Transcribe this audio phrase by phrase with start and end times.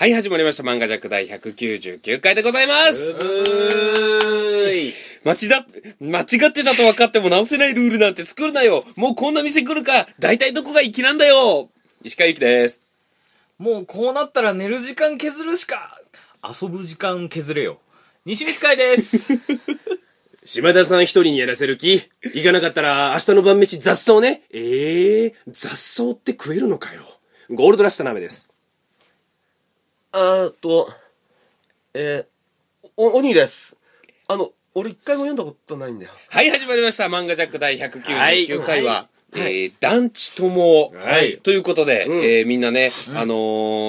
[0.00, 0.62] はい、始まりました。
[0.62, 3.18] 漫画ジャック第199回でございます。
[5.24, 5.64] 間違っ、
[6.00, 8.84] 間違ってたと分かっても直せないルールなんて作るなよ。
[8.94, 10.06] もうこんな店来るか。
[10.20, 11.68] 大体どこが粋なんだよ。
[12.04, 12.80] 石川由紀です。
[13.58, 16.00] もうこうなったら寝る時間削るしか。
[16.44, 17.80] 遊ぶ時間削れよ。
[18.24, 19.26] 西光海です。
[20.46, 22.08] 島田さん一人にやらせる気？
[22.22, 24.44] 行かなかったら明日の晩飯雑草ね。
[24.52, 27.02] ええー、雑草って食えるのかよ。
[27.50, 28.52] ゴールドラッシュ田辺です。
[30.12, 30.90] あーっと、
[31.92, 33.76] えー、お、鬼です。
[34.26, 36.12] あの、俺一回も読んだことないんだよ。
[36.30, 37.04] はい、始まりました。
[37.04, 41.38] 漫画ジャック第199回は、はいえー、団地友、はい。
[41.42, 42.24] ということで、うん。
[42.24, 43.34] えーみんなね、あの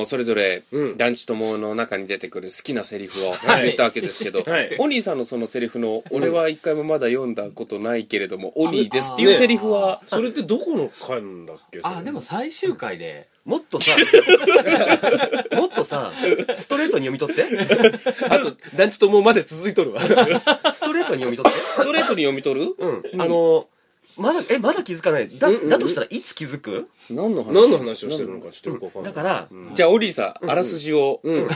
[0.01, 0.97] ーそれぞれ、うん。
[0.97, 3.63] 団地友の中に出てくる好きなセリフをはい。
[3.63, 4.75] 言ったわけですけど、はい。
[4.79, 11.79] オニーさんのそのセリフの、俺は一回もまだ読んだことないけれども、オニーですっていうセリフは、それってどこの巻だっけ？
[11.83, 13.27] あでも最終回で。
[13.45, 13.91] もっとさ、
[15.55, 16.11] もっとさ、
[16.57, 17.43] ストレートに読み取って。
[18.29, 20.01] あと、団地ともまで続いとるわ。
[20.01, 20.13] スト
[20.93, 21.59] レートに読み取って。
[21.59, 22.75] ストレートに読み取る？
[22.77, 23.21] うん。
[23.21, 23.67] あの、
[24.19, 25.29] まだ、え、まだ気づかない？
[25.39, 26.89] だ、だとしたらいつ気づく？
[27.09, 27.53] 何の話？
[27.53, 29.13] 何の話をしてるのか知ってるか分かんない。
[29.13, 31.47] だから、じゃあ、オリーさん、あらすじを、うん。
[31.47, 31.53] ま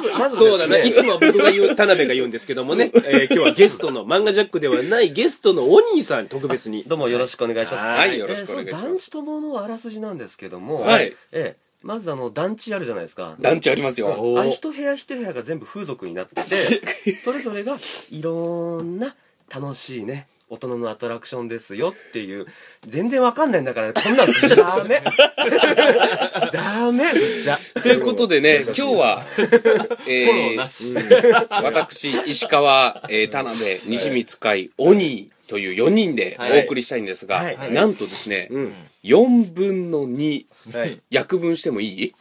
[0.00, 0.86] ず、まずそうだね。
[0.86, 6.84] いつも僕が言う、田辺が言うんですけどもね、 えー今日はゲストの、漫画ジャックではないゲストのお兄さん特別に。
[6.88, 8.00] どうもよろしくお願いします。
[8.00, 8.84] はい、よろしくお願いします。
[8.84, 13.34] えーその団地友のあらすじなんですけども、はいえーまずあの、団地あるじゃないですか。
[13.40, 14.14] 団地ありますよ。
[14.16, 17.76] おあれ一部屋一部屋が全部風俗になっててそれぞれが
[18.12, 19.16] いろんな
[19.52, 22.44] 楽しいね大人のアトラクションですよっていう。
[22.86, 24.32] 全然わかんないんだからこんなの。
[24.54, 25.02] ダメ。
[26.52, 27.04] ダメ。
[27.42, 29.24] じゃということでね、今日は、
[30.06, 37.56] えー私、石川、えー田辺、西光海、鬼という4人でお送りしたいんですが、はい。
[37.56, 37.72] はい。
[37.72, 38.74] なんとですね、うん。
[39.04, 41.00] 4分の2、はい。
[41.10, 42.14] 約分してもいい？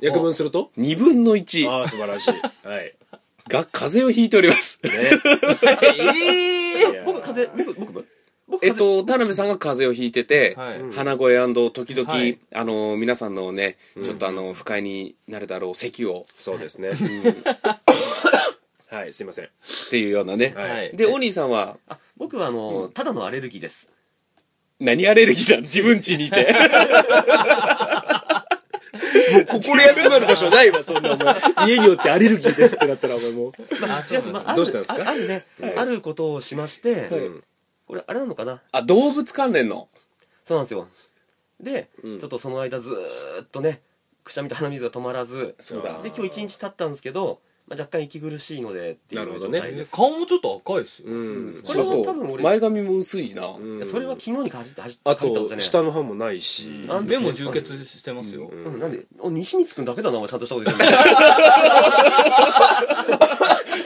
[0.00, 2.32] 約分すると ?2 分の1ああ、素晴らしい。
[2.66, 2.92] はい。
[3.48, 4.80] が風邪をひいております。
[4.82, 4.90] ね。
[5.98, 8.06] ええ僕風僕僕僕
[8.48, 10.92] 僕えっと、田辺さんが風邪をひいてて、はい。
[10.94, 12.38] 鼻声時々、はい。
[12.54, 16.90] あの、皆さんのね、ちょっとあの、不快になるだろう咳を、そうですね。
[18.90, 19.46] はい、すいません。
[19.46, 19.48] っ
[19.88, 20.52] ていうようなね。
[20.54, 20.94] はい。
[20.94, 23.88] で、お兄さんは、あ僕はあの、ただのアレルギーです。
[24.78, 25.62] 何アレルギーなの？
[25.62, 26.52] 自分家にいて。
[29.50, 31.68] 心休まる場所ないわ、そんなお前。
[31.68, 33.52] 家によってアレルギーですってなったら、お前もう。
[33.88, 35.02] あ違うまあどうしたんですか？
[35.02, 35.44] ああるね、
[35.76, 37.40] あることをしまして、
[37.86, 38.60] これあれなのかな？
[38.72, 39.88] あ、動物関連の？
[40.46, 40.88] そうなんですよ。
[41.60, 42.20] で、うん。
[42.20, 43.80] ちょっとその間ずーっとね
[44.24, 45.54] くしゃみと鼻水が止まらず。
[45.60, 46.00] そうだ。
[46.02, 47.40] で今日一日経ったんですけど、
[47.72, 49.58] まあ、若干息苦しいのでっていうなるほどね。
[49.58, 51.62] 状態です、顔もちょっと赤いっすよ、うん。
[51.64, 53.46] これは多分俺前髪も薄いな。
[53.46, 56.68] うんいやそれは昨日にかじって走ったことじゃね下の歯もないし。
[56.86, 60.90] なんで目も充血してますよ、うん、なんでお西光くんだけだなお前ちゃんとしたこと言ってる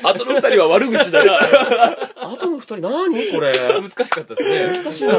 [0.03, 2.06] あとの二人は悪口だな。
[2.75, 2.81] 人。
[2.81, 3.33] 何？
[3.33, 3.53] これ。
[3.81, 4.83] 難しかったですね。
[4.83, 5.15] 難しいな。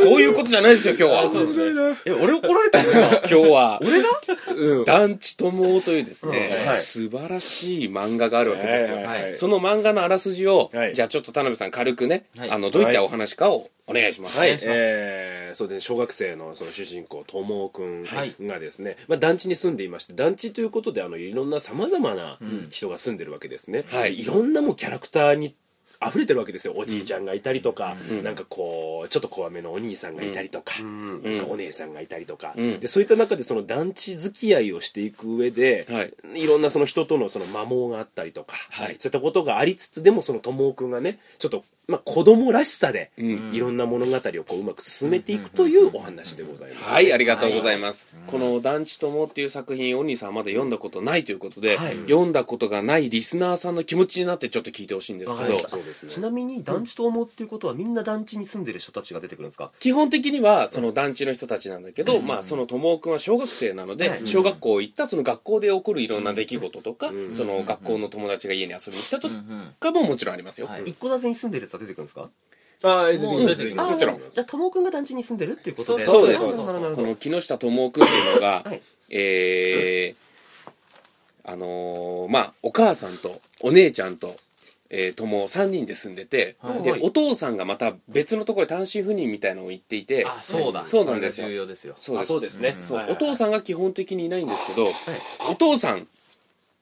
[0.00, 1.30] そういうことじゃないですよ、今日は。
[1.30, 4.08] そうですねえ俺怒られたの今 今日は、俺が？
[4.56, 4.84] うん。
[4.84, 8.96] 団地友というですね、素晴らしい漫画があるわけですよ。
[8.96, 9.34] はいはいはい。
[9.34, 10.94] その漫画のあらすじを、はい。
[10.94, 12.50] じゃあちょっと田辺さん軽くね、はい。
[12.50, 14.38] あの、どういったお話かをお願いします。
[14.38, 22.38] はい、えー、そうですね、小学生のその主人公、ともくんはいがですね、まあ団地に住んでいまして、団地ということで、あの、いろんな様々な
[22.70, 23.84] 人が住んでるわけですね。
[23.88, 24.20] はい。
[24.20, 25.54] いろんなもうキャラクターに
[26.06, 26.74] 溢れてるわけですよ。
[26.76, 31.22] おじいちゃんがいたりとか、なんかこう、ちょっと怖めのお兄さんがいたりとか、ん。
[31.22, 32.80] なんかお姉さんがいたりとか、うん。
[32.80, 36.42] で、そういった中でその団地付き合いをしていく上で、はい。
[36.42, 38.86] いろんなその人とのその摩耗があったりとか、はい。
[38.86, 43.52] そういったことがありつつでもその友くんがねちょっと、まあ、子供らしさで、ん。
[43.52, 48.08] いろんな物語をこううまく進めていくというお話でございます、はい、ありがとうございます。
[48.28, 55.42] この団地友っていう作品、お兄さんはまだ読んだことないということで、はい読んだことがないリスナーさんの気持ちになってちょっと聞いてほしいんですけど。
[55.42, 56.12] わかりま、そうですね。
[56.12, 67.34] ちなみに団地と思うっていうことはみんな団地に住んでる人たちが出てくるんですか基本的にはその団地の人たちなんだけど、まあその友くんは小学生なので、はい小学校行ったその学校で起こるいろんな出来事とか、ん。
[67.34, 69.28] その学校の友達が家に遊びに行ったと
[69.80, 70.66] かももちろんありますよ。
[70.66, 70.82] はい。
[70.84, 72.30] 一戸建てに住んでるやつは出てくるんですか？
[72.82, 73.74] ああ出てきもうます出て
[74.30, 74.84] じゃあともくん。
[74.84, 76.02] が団地に住んでるっていうことで。
[76.04, 76.50] そうです。
[76.50, 78.82] この木下友くんっていうのが、 はい。
[79.10, 80.70] えー、
[81.44, 84.36] あのーまあ、お母さんとお姉ちゃんと、
[84.88, 86.82] えー、友3人で住んでて、はい。
[86.82, 90.86] で、お父さんがまた別のところで単身赴任みたいなのを言っていて、あそうだ。
[90.86, 91.48] そうなんですよ。
[91.48, 91.96] 重要ですよ。
[92.18, 92.58] あそうです。
[92.60, 94.88] ね、そう、お父さんが基本的にいないんですけど、
[95.50, 96.08] お父さん、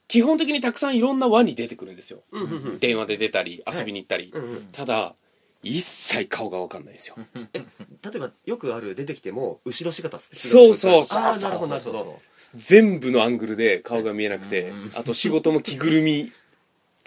[0.09, 2.21] 基本的にたくさんいろんな輪に出てくるんですよ。
[2.33, 2.79] うんうんうん。
[2.79, 4.33] 電話で出たり、遊びに行ったり。
[4.35, 4.69] うんうん。
[4.73, 5.15] ただ、
[5.63, 7.17] 一切顔がわかんないんですよ。
[7.35, 11.03] 例例えばよくある出てきても後ろ姿そうそう。
[11.03, 12.17] そうああなるほどなるほど。
[12.55, 16.33] 全部のアングルで顔が見えなくて、あと仕事も着ぐるみ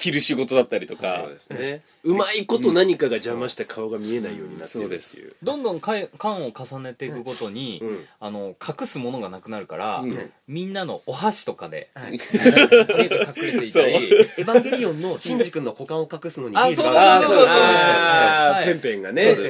[0.02, 1.82] 着る仕事だったりとか、そうですね。
[2.04, 8.06] うまいこと何かが邪魔して顔が見えないようになってるってそいうどんどん回缶を重ねていくごとに、うん。
[8.20, 10.32] あの隠すものがなくなるから、うん。
[10.48, 12.14] みんなのお箸とかではい。
[12.14, 17.38] 隠れていたりエヴァンゲリオンのシンジ君の股間を隠すのにあビールそうがそうそう。
[17.38, 18.66] そうあーはい。
[18.66, 19.36] ペンペンがね。
[19.36, 19.44] そう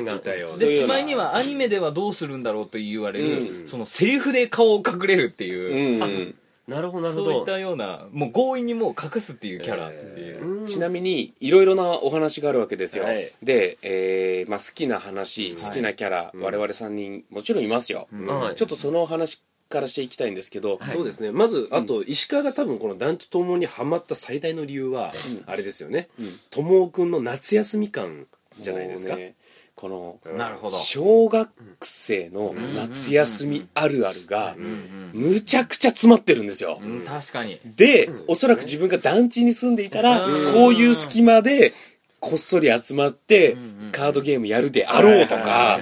[0.59, 3.68] でしまいにはアニメではどうするんだろうと言われる、うん。
[3.68, 6.01] そのセリフで顔を隠れるっていう。
[6.03, 6.36] う、ん
[6.71, 7.31] なるほどなるほど。
[7.31, 10.65] そういったようなもう強引にもう隠すっていうキャラっていう、うん。
[10.68, 13.31] ちなみにいろいろなお話があるわけですよ、はい。
[13.44, 16.41] で、えーまあ、好きな話好きなキャラ、うん。
[16.41, 18.07] 我々3人もちろんいますよ、
[18.56, 21.31] ちょっとそのお話からしていきたいんですけど、そうですね。
[21.31, 25.13] まずあと石川が多分この団地友にハマった最大の理由は
[25.45, 26.09] あれですよね。
[26.19, 26.39] うん。
[26.50, 28.27] 友くんの夏休み感
[28.59, 29.15] じゃないですか。
[29.15, 29.36] ね
[29.74, 30.77] このなるほど。
[30.77, 31.50] 小学
[31.81, 36.92] 生の夏休みあるあるがうんむちゃくちゃ詰まってるんですよ、うん。
[36.98, 37.57] うん確かに。
[37.77, 40.53] で、おそらく自分が団地に住んでいたら、うん。
[40.53, 41.74] こういう隙間で
[42.19, 43.57] こっそり集まって
[43.92, 45.80] カードゲームやるであろうとか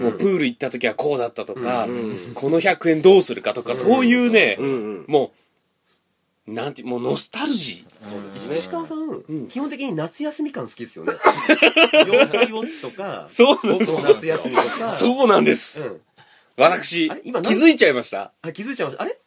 [0.00, 4.56] もうプール行った時はこうだったとか、うんこの100円どうするかとか、そういうね、
[5.08, 5.30] もう
[6.50, 8.56] なんてもうノスタルジそうですね。
[8.58, 9.48] 石川さん、ん。
[9.48, 11.12] 基本的に夏休み感好きですよね。
[12.04, 14.02] 妖怪ウォッチとかーそうなんです。
[14.02, 14.88] 夏休みとか。
[14.96, 16.00] そうなんです、うん。
[16.56, 18.32] 私今気づいちゃいました？
[18.42, 19.02] あ気づいちゃいました。
[19.04, 19.18] あれ？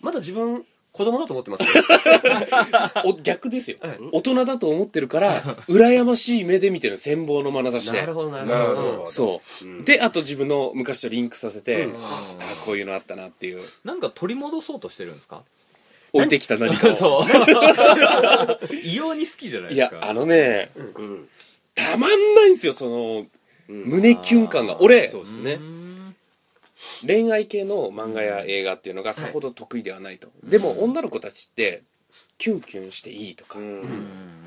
[0.00, 1.64] まだ自分子供だと思ってます？
[3.04, 3.98] お逆ですよ、はい。
[4.12, 8.00] 大人だと思ってるから羨ましい目で見てる羨望の眼差しで。
[8.00, 8.82] なるほどなるほほど。
[8.98, 9.84] どそう、うん。
[9.84, 11.92] であと自分の昔とリンクさせて、うん。
[11.96, 11.98] あ
[12.64, 13.62] こういうのあったなっていう。
[13.84, 15.42] なんか取り戻そうとしてるんですか？
[16.12, 16.94] 置いてきた何かを。
[16.96, 17.26] そう。
[18.84, 19.96] 異様に好きじゃないいですか。
[19.96, 21.28] やあのねうん。
[21.74, 23.26] たまんないんですよその
[23.68, 23.84] うん。
[23.86, 24.80] 胸キュン感が。
[24.80, 25.08] 俺。
[25.08, 25.54] そうですね。
[25.54, 26.16] うん。
[27.06, 31.82] 恋愛系の漫画や映画っていうのがさほど得意ではないと、でも女の子たちって
[32.38, 33.84] キュンキュンしていいとか、うん。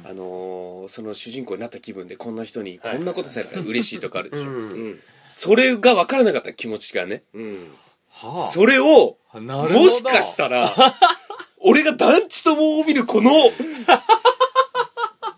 [0.03, 2.99] あのーその主人公になった気分でこんな人にこはい。
[2.99, 4.55] んなことされたら嬉しいとかあるでしょ、うん。
[4.71, 4.99] うん。
[5.27, 7.23] それが分からなかった気持ちがね。
[7.33, 7.71] うん。
[8.11, 9.39] はそれをあ。
[9.41, 9.79] なるほど。
[9.85, 10.71] もしかしたら
[11.67, 13.31] 俺が団地ともを見るこの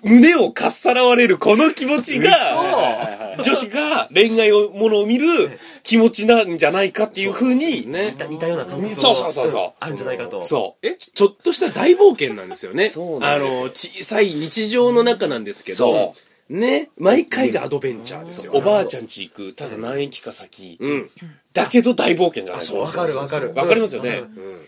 [0.04, 8.16] 胸をかっさらわれるこの気持ちが女子が恋愛をものを見る気持ちなんじゃないかっていうふうにね。
[8.30, 9.64] 似たような感覚そうそうそうそう。
[9.64, 10.42] んあるんじゃないかと。
[10.44, 10.88] そう。
[10.88, 12.90] えちょっとした大冒険なんですよね。
[12.90, 13.58] そうなんですよ。
[13.60, 16.16] あの小さい日常の中なんですけどそ
[16.50, 20.78] ね毎回がアドベンチャーですよおばあちゃん家行くただ何駅か先。
[20.80, 21.10] うん。
[21.54, 22.80] だけど大冒険じゃないですか。
[22.80, 23.54] わかるわかる。
[23.56, 24.24] わかりますよね。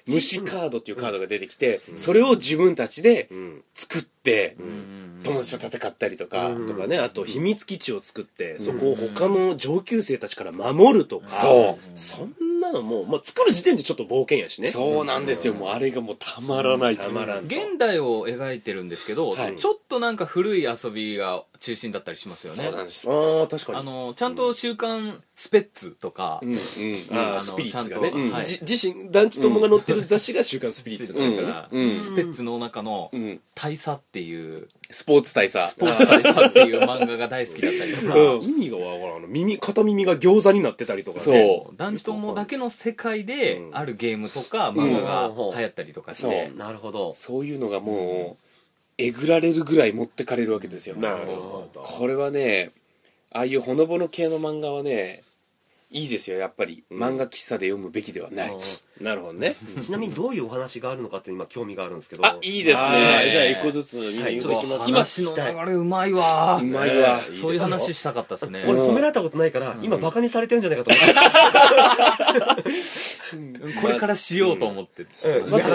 [0.07, 3.63] 虫カードっていうカードが出てきてそれを自分たちでうん。
[3.73, 5.21] 作ってうん。
[5.23, 6.47] 友達と戦ったりとか。
[6.47, 6.67] うん。
[6.67, 11.27] とかねあと秘密基地を作ってそこを他の上級生たちから守るとか。
[11.27, 11.99] そう。
[11.99, 14.69] そんなのもう、まあ、作る時点でちょっと冒険やしね。
[14.69, 15.53] そうなんですよ。
[15.53, 17.55] もうあれがもうたまらないたまらんと。
[17.55, 19.55] 現代を描いてるんですけど、はい。
[19.55, 22.63] ちょっとなんか古い遊びが中心だったりしますよね。
[22.63, 23.09] そうなんです。
[23.09, 23.77] ああ確かに。
[23.79, 26.57] あのちゃんと週刊スペッツとか、うんうん。
[27.11, 28.45] あのあースピリッツがね、ちゃんとはい。
[28.45, 31.95] じ自身団地友が載ってる雑誌が「週刊スピリッツ」だだかからら、うん。
[31.95, 33.41] スペッツの中のうん。
[33.55, 35.69] 大佐っていうスポーツ大佐。
[35.69, 38.43] スポーツ大佐っていう漫画が大好きだったりとか、うん。
[38.43, 39.17] 意味がわからん。
[39.17, 41.23] あの耳片耳が餃子になってたりとかね。
[41.23, 41.75] そう。
[41.75, 43.77] 男子友だけの世界でうん。
[43.77, 46.57] あるゲームとか漫画が流行ったりとかして、そう。
[46.57, 47.13] なるほど。
[47.15, 48.48] そういうのがもう
[48.99, 50.95] えぐられるぐらい持ってかれるわけですよ。
[50.97, 51.81] なるほど。
[51.81, 52.71] これはね
[53.31, 55.23] ああいうほのぼの系の漫画はね
[55.89, 56.37] いいですよ。
[56.37, 58.51] やっぱり漫画喫茶で読むべきではない、
[59.01, 59.55] なるほどね。
[59.81, 62.25] ちなみにどういうお話があるのかって今興味があるんですけど。
[62.25, 64.89] あいいですあねーじゃあ一個ずつ見に行きます。
[64.89, 64.99] 今。
[64.99, 66.59] 話の流れうまいわ。
[66.61, 67.21] うまいわ。
[67.27, 68.63] えーそういう話したかったですね。
[68.67, 72.69] 俺褒められたことないから今バカにされてるんじゃないかと思って。
[73.81, 75.05] これからしようと思って、う
[75.47, 75.49] ん。
[75.49, 75.69] まず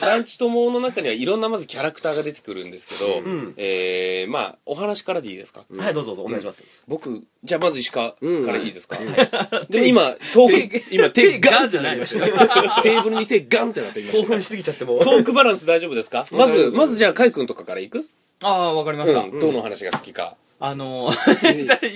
[0.00, 3.54] 団地友の中にはいろんなまずキャラクターが出てくるんですけど、ん。
[3.56, 6.22] えー、まあお話からでいいですか、はいどうぞどうぞ。
[6.24, 6.62] お願いします。
[6.86, 9.66] 僕じゃあまず石川からいいですか、うん。
[9.68, 12.26] でも今トーク今手ガンってじゃなないですよ。
[12.26, 14.26] た テーブルに手ガンってなってきました。
[14.26, 14.96] 興奮しすぎちゃっても。
[14.96, 16.24] うトークバランス大丈夫ですか？
[16.32, 18.06] まずまずじゃあ海君とかからいく、
[18.42, 21.10] ああわかりました、うん、どの話が好きか、あの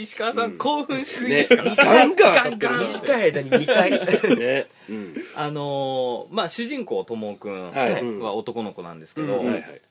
[0.00, 4.66] 石川さん、興奮しすぎねてから、ガンガンガン短い間に2回ね。
[4.88, 5.14] うん。
[5.37, 7.71] あのーまあ主人公ともくん
[8.21, 9.45] は男の子なんですけど、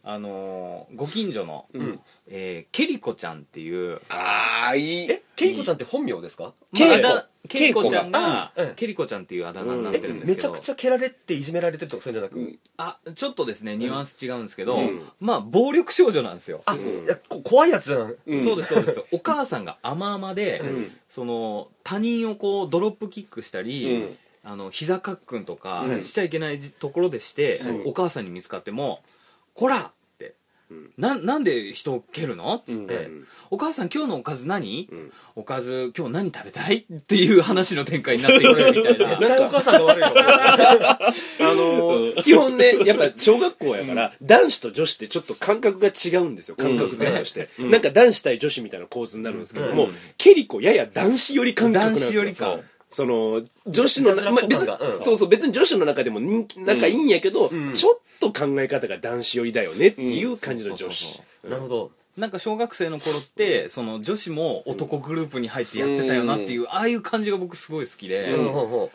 [0.03, 1.99] あのーご近所の、ん。
[2.27, 5.11] えーケリコちゃんっていうああいい。
[5.11, 5.21] え？
[5.41, 6.53] ケイコちゃんって本名ですか？
[6.75, 7.01] ケイコ。
[7.01, 8.75] まああだケリコちゃんがうんうん。
[8.75, 10.49] ケリコちゃんっていうあだ名になってるんですけど。
[10.51, 15.01] めちゃくちゃ蹴られていじめられてるとかそういうんじゃなく、あちょっとですねニュアンス違うんですけど、うん。
[15.19, 16.61] まあ暴力少女なんですよ。
[16.65, 18.43] あ、いやこ怖いやつじゃんうん。
[18.43, 19.03] そうですそうです。
[19.11, 20.91] お母さんが甘々で、ん。
[21.09, 24.17] その他人をこうドロップキックしたり、うん。
[24.43, 26.03] あの膝かっくんとかうん。
[26.03, 27.81] しちゃいけないところでして、そう。
[27.87, 29.01] お母さんに見つかっても
[29.55, 29.91] 「こら!」
[30.97, 35.11] ななんで人を蹴るの?」っつって、うんお母さん今日のおかず何、ん。
[35.35, 39.19] おかず今日何食べたい?」っていう話の展開になってくるみたいな。
[39.19, 40.07] 絶対お母さんが悪いよ。
[40.15, 47.49] あのー基本ね、やっぱ小学校やから、男子と女子ってちょっと感覚が違うんですよ、感覚性として。
[47.59, 52.23] なんか男子対女子みたいな構図になるんですけども、ケリコやや男子寄り感覚なんですよ。
[52.23, 52.59] 男子寄りか。
[52.91, 61.21] その、女子の、まあ、別にうん、そうそう、別に女子の中でも人気、仲いいんやけど、ちょっと考え方が男子寄りだよねっていう感じの女子。
[61.43, 61.91] なるほど。
[62.17, 68.45] なんか小学生の頃ってその女子も男グループに入ってやってたよなっていう、ああいう感じが僕すごい好きで、うん。
[68.49, 68.91] ほうほ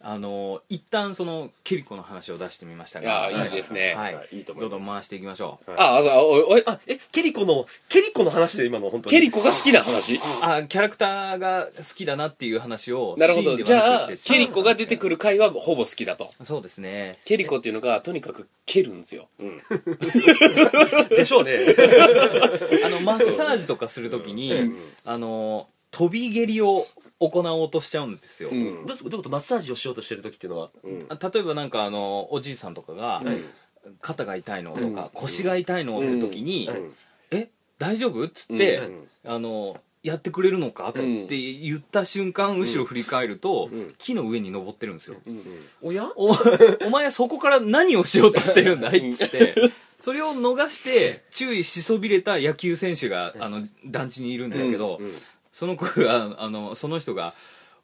[0.00, 3.94] あの一旦そのケリコの話を出してみましたいやがいいですね。
[3.96, 4.70] はい、はいいいと思います。
[4.70, 7.66] どんどん回していきましょう、あ、あ、そう、おいおい、あえケリコの
[8.18, 9.10] コの話で今の本当に。
[9.10, 10.20] ケリコが好きな話。
[10.42, 13.44] あキャラクターが好きだなっていう話をなるほど。
[13.44, 16.30] シーンでじゃあケリコが出てくる回はほぼ好きだと。
[16.42, 17.18] そうですね。
[17.24, 19.28] ケリコっていうのが、とにかく蹴るんですよ。
[21.10, 21.58] でしょうね。
[22.84, 24.52] あのマッサージとかするときに、
[25.04, 26.86] あの飛び蹴りを
[27.18, 28.86] 行おうとしちゃうんですよ、うん。
[28.86, 30.70] どういうことマッサージをしようとしてる時っていうのは？
[31.08, 33.22] あ例えばなんかあのおじいさんとかが、
[34.00, 36.90] 肩が痛いのとか、腰が痛いのって時に「え
[37.78, 39.08] 大丈夫?」っつって、うん。
[39.26, 40.90] あのやってくれるのか？
[40.90, 43.68] って言った瞬間後ろ振り返ると、
[43.98, 45.16] 木の上に登ってるんですよ、
[45.82, 46.08] おや？
[46.16, 46.30] お
[46.86, 49.10] お前そこから何をしようとしてるんだい？
[49.10, 49.54] っつって。
[50.00, 55.00] それを逃して注意しそびれた野球選手があの団地にいるんですけど、
[55.52, 57.34] その子があのその人が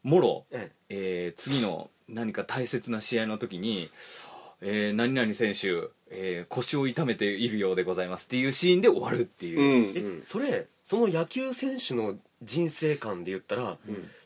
[0.04, 3.88] もろ、ええー次の何か大切な試合の時に
[4.64, 9.60] 「えー何々選手、えー腰を痛めているようでございます」っていうシーンで終わるっていう。
[9.60, 10.20] う、ん。
[10.20, 13.78] えそれその野球選手の人生観で言ったら、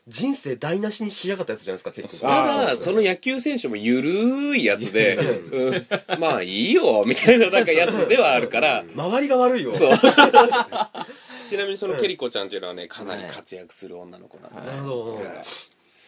[0.09, 9.71] 人生台無しにしやがったやつじゃないですかケリコたあだ、その野球選手もゆるいやつで、うん、まあいいよ、みたいななんかやつではあるから、周りが悪いよ。
[9.71, 9.95] そう。
[11.47, 14.75] ちなみにそのケリコちゃんっていうのはね、かなり活躍する女の子なんです。
[14.75, 15.21] なるほど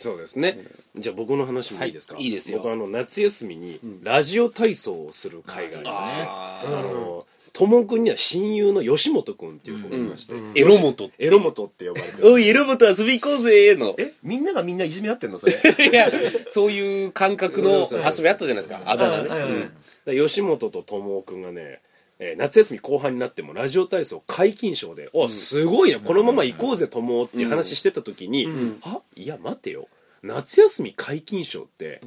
[0.02, 0.58] そうですね。
[0.98, 2.58] じゃあ僕の話もいいですか、はいいいですよ。
[2.58, 11.12] 僕あの、夏休みにラジオ体操をする会がありまして、ああの、ともくんには親友の吉本くんっていう子がいまして、ーエロモト。
[11.20, 12.32] エロモトって呼ばれてる。
[12.32, 13.94] おい、エロモト遊び行こうぜの。
[13.98, 14.14] え？
[14.24, 15.40] みんながみんないじめ合ってんの？
[15.40, 15.54] それ。
[15.92, 16.10] いや、
[16.48, 18.82] そういう感覚の遊びあったじゃないですか。
[18.86, 19.70] あだ名ね。
[20.06, 21.82] 吉本とともくんがね、
[22.22, 28.48] えー夏休み後半になってもラジオ体操解禁賞で、おすごいな、このまま行こうぜともっていう話してた時に、
[28.82, 29.88] はいや待てよ。
[30.22, 32.00] 夏休み解禁賞って、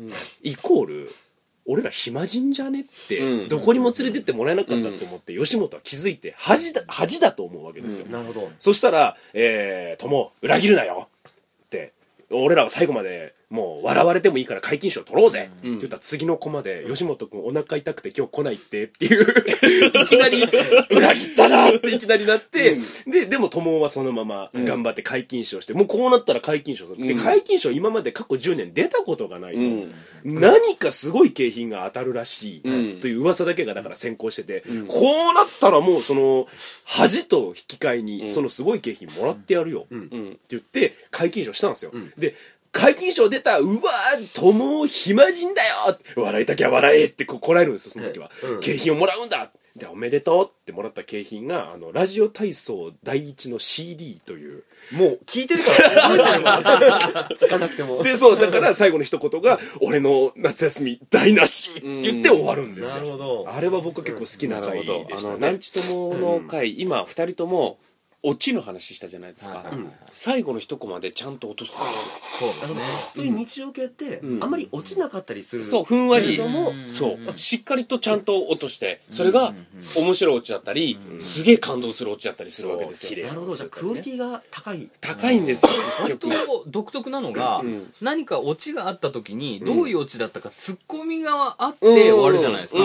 [0.42, 1.10] イコール
[1.66, 3.48] 俺ら暇人じゃねって、うん。
[3.48, 8.52] どこにも連れてってもらえなかったと思って、吉本は気づいて恥だ恥だと思うわけですよ、なるほど。
[8.58, 11.08] そしたら「えー、友裏切るなよ」
[11.66, 11.92] って
[12.30, 19.22] 俺らは最後までもう笑われてもいいから解禁賞取ろうぜ、って言ったら次のコマで吉本君お腹痛くて今日来ないってっていう
[20.02, 20.42] いきなり
[20.90, 27.20] 裏切ったなっていきなりなって、ででも友はそのまま頑張って解禁賞して、もうこうなったら解禁賞する、でうん。
[27.20, 29.94] 解禁賞今まで過去10年出たことがないと、うん。
[30.24, 33.00] 何かすごい景品が当たるらしい、うん。
[33.00, 36.48] という噂だけがだから先行してて、こうなったらもうその
[36.84, 42.34] 恥と引き換えにそのすごい景品もらってやるよ、って言って解禁賞したんですよ、で
[42.74, 48.60] 解禁賞出たうわー友暇人だよ笑いたきゃ笑えってこうこらえるんですよその時は、うん。
[48.60, 49.48] 景品をもらうんだ。
[49.76, 54.64] でおめでとうってもらった景品があのラジオ体操第一の CD という。
[54.92, 58.02] もう聞いてるから聞かなくても。
[58.02, 63.48] でそうだから最後の一言が「俺の夏休み台無し」って言って終わるんですなるよほど。
[63.50, 64.94] あれは僕結構好きななる回ほど。
[64.94, 67.78] あのでしたね何ちともの回、今二人とも
[68.24, 69.64] オチの話したじゃないですか、
[70.12, 72.50] 最後の一コマでちゃんと落とすんですよ。
[72.64, 72.74] あの
[73.14, 75.64] そういう日常系って、あんまり落ちなかったりする。
[75.64, 76.40] そうふんわり。
[76.88, 77.38] そう。
[77.38, 79.54] しっかりとちゃんと落としてそれが
[79.96, 83.26] 面白いオチだったり、すげえ感動するオチだったりするわけですよ。
[83.26, 84.88] なるほどじゃあクオリティが高い。
[85.00, 85.44] 高いん。
[85.46, 85.70] ですよ
[86.06, 87.92] 結本局当独特なのが、ん。
[88.00, 92.78] 何かオチがあった時にどういうオチだったかツッコミがあって終わるじゃないですか、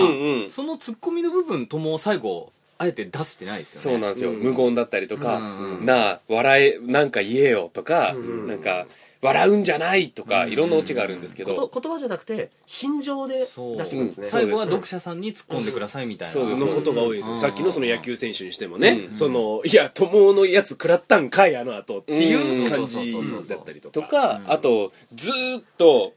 [0.50, 3.98] そのツッコミの部分とも最後あえて出してないですよね。
[3.98, 5.84] そうなんですよ、無言だったりとか、うん。
[5.84, 8.14] なあ笑えなんか言えよとか、
[8.46, 8.86] なんか
[9.20, 14.26] 笑うんじゃないとか、いろんなオチがあるんですけど、こと言葉じゃなくて心情で出そうしてくるんですね、う。
[14.28, 16.32] ん最後は読者さんに突っ込んでくださいみたいな。
[16.32, 17.34] そうですのことが多いですよ。
[17.34, 23.14] うんさっきのその野球選手にしてもね、その、いや、友のやつ食らったんかい、あの後っていう感じ
[23.46, 24.00] だったりとか。
[24.00, 26.14] とか、あと、ずーっと、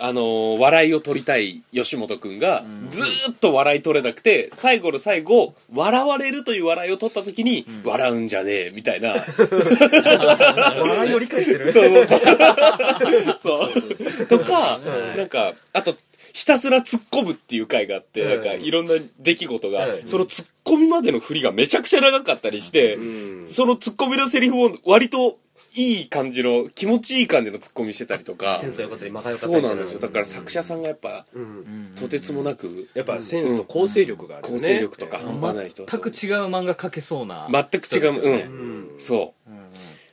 [0.00, 2.38] あのー笑いを取りたい吉本くん。
[2.38, 9.14] が、ずーっと笑い取れなくて、最後の最後、笑われるという笑いを取った時に、笑うんじゃねえ、みたいな。
[9.14, 11.70] 笑いを理解してる。
[11.72, 12.20] そうそうそう。
[13.42, 14.26] そう。
[14.26, 14.78] とか、
[15.16, 15.96] なんか、あと、
[16.32, 22.98] ひたすら突っ込むっていう回があって、なんか、いろんな出来事が、うんその突っ込みまでの振りがめちゃくちゃ長かったりして、
[23.46, 25.38] その突っ込みのセリフを割と
[25.78, 28.58] いい感じの、気持ちいい感じの突っ込みしてたりとか。
[28.60, 30.00] セン、ス良かったり間が良かったりそうなんですよ。
[30.00, 31.92] だから作者さんがやっぱ、うん。
[31.94, 34.60] とてつもなく、やっぱセンスと構成力があるよね。
[34.60, 36.14] 構成力とか半端ない人全く違う
[36.46, 37.48] 漫画描けそうな。
[37.50, 38.90] 全く違う、うん。
[38.98, 39.16] そ
[39.46, 39.50] う。
[39.50, 39.68] はい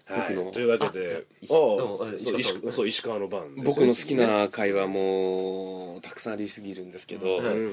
[0.07, 3.55] 僕のというわけで、そう石石川の番。
[3.57, 7.71] 僕の好きな会話も、たくさんありすぎるんですけど、うん。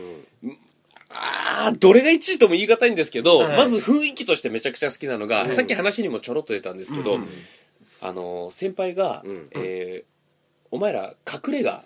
[1.10, 3.56] あーどれが1位とも言い難いんですけど、はい。
[3.58, 7.20] まず雰囲気としてめちゃくちゃ好きなのが、さっき話にもちょろっと出たんですけど、
[8.02, 9.48] あの先輩が、ん。
[9.52, 10.12] えー
[10.74, 11.84] お前ら隠れ家。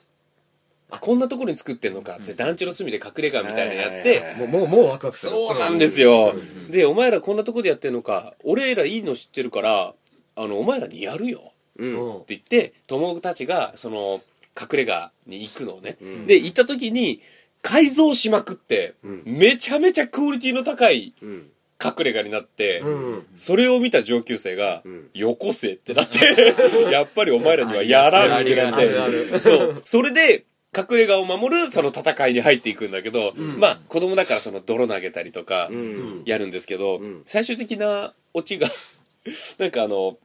[0.88, 4.20] こんなところに作ってんのか」つって団地の隅で隠れ家みたいなのやって。
[4.20, 5.32] はいもうもうもうワクワクする。
[5.32, 6.34] そうなんですよ。
[6.70, 8.34] でお前らこんなとこでやってんのか？
[8.44, 9.94] 俺らいいの知ってるから
[10.36, 11.52] あのお前らにやるよ。
[11.76, 11.98] うん。
[11.98, 14.22] うんって言って友たちがその
[14.56, 15.96] 隠れ家に行くのをね、
[16.28, 17.20] で行った時に
[17.62, 18.94] 改造しまくって、
[19.24, 21.50] めちゃめちゃクオリティの高いうん
[21.82, 23.26] 隠れ家になって、うん。
[23.36, 25.10] それを見た上級生が、ん。
[25.14, 26.18] よこせってなって、
[26.90, 30.44] やっぱりお前らにはやらんってなって、そう、それで、
[30.76, 36.22] 隠れ家を守るその戦いに入っていくんだけど、まあ子供だからその泥投げたりとかん。
[36.26, 37.22] やるんですけど、ん。
[37.24, 38.68] 最終的なオチが
[39.58, 40.18] なんかあの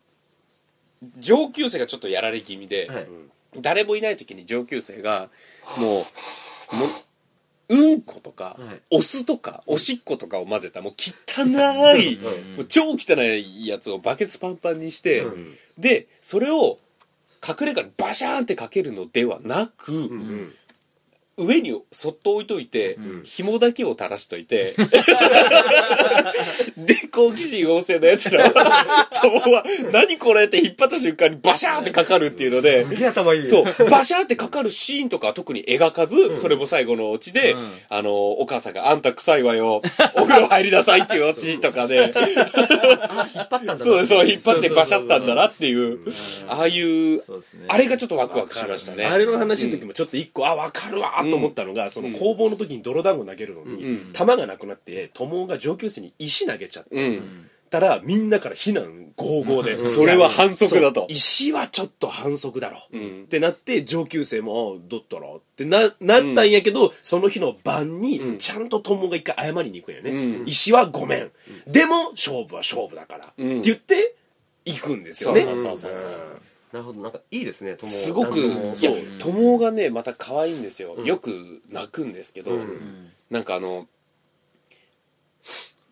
[1.19, 3.07] 上級生がちょっとやられ気味で、はい。
[3.59, 5.29] 誰もいない時に上級生が
[5.77, 6.05] も
[6.73, 6.85] うも
[7.71, 8.81] ううんことか、はい。
[8.89, 11.43] お酢とかおしっことかを混ぜたもう汚
[11.97, 12.19] い、
[12.55, 15.23] もう超汚いやつをバケツパンパンにして、
[15.77, 16.79] でそれを
[17.47, 20.53] 隠れ家にバシャーンってかけるのではなく、うん
[21.37, 24.73] 上にそっと置いといて、紐だけを垂らしといて、
[26.77, 33.45] で、好奇心旺盛なやつらは、友は、何これって引っ張った瞬間にバシャーってかかるっていうので、すげえ頭いい。
[33.45, 37.57] そう、バシャーってかかるシーンとかは特に描かず、それも最後のオチで、ん。
[37.89, 39.81] あの、お母さんが、あんた臭いわよ、
[40.15, 43.77] お風呂入りなさいっていうオチとかで、引っ張ったんだな。
[43.77, 45.99] そうそう、引っ張ってバシャったんだなっていう、
[46.47, 47.21] ああいうね、
[47.67, 49.05] あれがちょっとワクワクしましたね。
[49.05, 57.47] あれの話の時もちょっと一個、あ、わかるわと思ったのが、その工房の時に泥団子投げるのに、弾がなくなって、友が上級生に石投げちゃっうん。
[57.69, 59.85] たら、みんなから非難合々で。
[59.85, 62.99] それは反則だと石はちょっと反則だろ。
[62.99, 65.29] んってなって、上級生も、あどったら？
[65.33, 70.11] ってな、なったんやけど、その日の晩に、ちゃんと友が一回謝りに行くんやね。
[70.11, 71.31] うん石はごめん。
[71.65, 73.25] でも、勝負は勝負だから。
[73.27, 74.15] ってん言って、
[74.65, 75.43] 行くんですよね。
[75.43, 76.30] そうそうそうそう
[76.71, 77.01] なるほど。
[77.01, 78.41] なんかいいですね友すごく、い
[78.81, 80.95] や、友がね、また可愛いんですよ。
[81.03, 82.51] よく泣くんですけど、
[83.29, 83.87] なんかあの、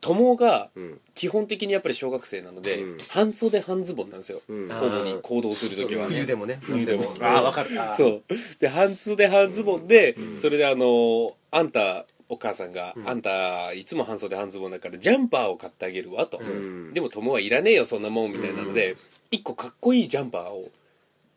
[0.01, 0.99] 友がん。
[1.13, 2.97] 基本的にやっぱり小学生なので、うん。
[3.09, 4.41] 半袖半ズボンなんですよ。
[4.49, 4.69] ん。
[4.69, 6.07] 主に行動するときは。
[6.07, 6.59] 冬でもね。
[6.61, 7.03] 冬でも。
[7.21, 7.69] ああ、わかる。
[7.79, 8.23] あ ーそう。
[8.59, 16.39] で、半袖半ズボンで、それであの、あんた、お母さんが、あんた、いつも半袖半ズボンだから、ジャンパーを買ってあげるわ、と。
[16.41, 16.93] ん。
[16.93, 18.95] でも、友はいらねえよ、そんなもん、みたいなので、
[19.31, 20.69] 一個かっこいいジャンパーを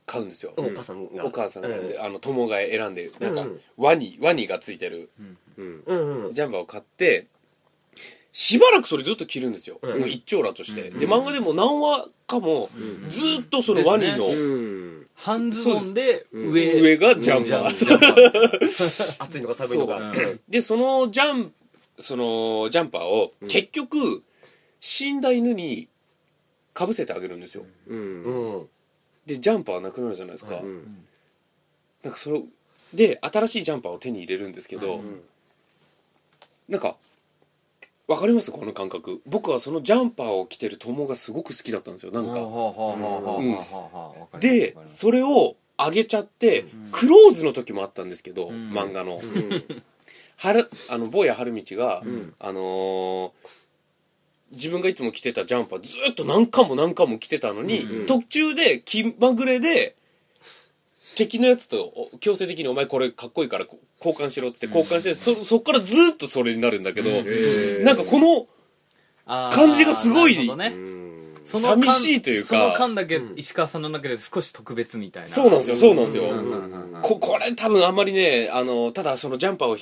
[0.06, 0.52] 買うんですよ。
[0.56, 1.24] お母さんが。
[1.24, 5.10] お母さんが、うんであの、友が選んで、なんかうん、ワニ、ワニがついてる。
[5.18, 5.22] う
[5.62, 5.82] ん。
[5.86, 6.26] うん。
[6.26, 7.26] うんジャンパーを買って、
[8.32, 9.78] しばらくそれずっと着るんですよ。
[9.82, 10.00] うん。
[10.00, 10.90] もう一長羅として。
[10.90, 12.70] で、漫画でも何話かも、
[13.08, 15.04] ずっとそのワニの、うん。
[15.14, 16.80] 半ズボンで上。
[16.80, 17.74] 上がジャンパー。
[17.74, 19.16] ジャンパー。
[19.24, 20.40] 暑いのか寒いのかそう。
[20.48, 21.52] で、そのジャン、
[21.98, 24.22] そのジャンパーを、結局、
[24.80, 25.88] 死んだ犬に
[26.74, 27.64] かぶせてあげるんですよ。
[27.88, 28.22] うん。
[28.22, 28.68] うん
[29.26, 30.56] で、ジャンパーなくなるじゃないですか。
[30.56, 31.06] ん
[32.02, 32.42] なんかそれ、
[32.92, 35.00] で、新しいジャンパーを手に入れるんですけど、
[36.68, 36.96] なんか、
[38.08, 38.50] わかります？
[38.50, 39.22] この感覚。
[39.26, 42.10] 僕はそのジャンパーを着てる友がすごく好きだったんですよ。
[42.10, 42.32] なんか。
[44.32, 49.22] かで、それをあげちゃって、クローズの時もあったんですけど、漫画の。
[50.36, 52.02] はる、あの、坊や春道が、
[52.40, 53.30] あのー
[54.52, 59.96] 自分がいつも着てたジャンパーずっと何回も何回も着てたのに、途中で気まぐれで、
[61.16, 67.10] 敵のやつとお強制的にお前これかっこいいからこ交換しろっつって交換して、そ、そっからずっとそれになるんだけど、
[67.84, 68.46] なんかこの
[69.50, 70.72] 感じがすごいね
[71.44, 72.48] その間寂しいというか。
[72.48, 75.28] その間だけ石川さんの中で少し特別みたいな。
[75.28, 76.24] そうなんですよそうなんですよ、
[77.02, 79.76] ここれ多分あんまりねあのただそのジャンパーを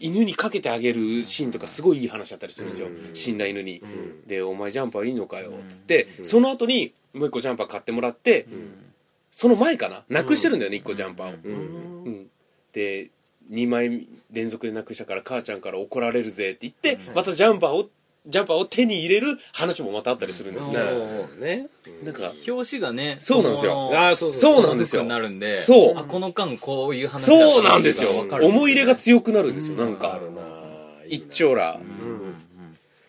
[0.00, 3.82] 犬にかけてあげるシーンとかすごいいい話だったりするんですよ、死んだ犬に、
[4.26, 8.46] で「お前ジャンパーいいのかよ」っつって、その後にもう一個ジャンパー買ってもらって、
[9.30, 12.30] その前かななくしてるんだよね、一個ジャンパーを、うん。
[12.72, 13.10] で
[13.50, 17.88] 2枚連続でなくしたから母ちゃんから怒られるぜって言って、またジャンパーを
[18.26, 20.78] ジャンパーを手に入れる話もまたあったりするんですね、
[21.40, 21.68] ね。
[22.02, 23.90] なんか表紙がねそうなんですよ。
[23.92, 24.66] あーそうそうそう。
[24.66, 25.02] なんですよ。
[25.02, 25.98] になるんでそう。
[25.98, 28.16] あこの間こういう話だったそうなんですよ。
[28.16, 30.42] わかる思い入れが強くなるんですよ、なんあかるな。
[31.06, 31.78] 一丁羅、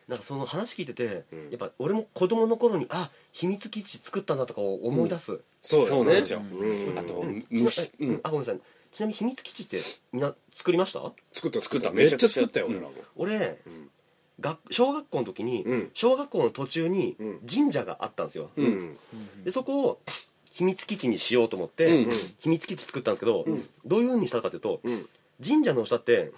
[0.09, 6.41] なんかその話聞いてて、やっぱ俺も子供の頃にあ秘密基地作ったんだとかを思い出す、そうだよねそうなんですよ。
[6.41, 6.99] うん。
[6.99, 7.45] あと、うん。
[7.49, 8.19] 虫、うんうん。
[8.21, 8.59] あごめんなさい。
[8.91, 9.79] ちなみに秘密基地って
[10.11, 11.01] みんな作りました？
[11.33, 11.91] 作った作った。
[11.91, 12.81] めっちゃ作ったよ俺
[13.15, 13.57] 俺、
[14.39, 15.91] 学小学校の時に、うん。
[15.93, 17.39] 小学校の途中にん。
[17.47, 18.97] 神社があったんですよ、うん。
[19.43, 19.99] でそこを
[20.51, 22.09] 秘密基地にしようと思って、うん。
[22.39, 23.45] 秘密基地作ったんですけど、
[23.85, 25.07] どういうふうにしたかというと、ん。
[25.45, 26.31] 神社の下って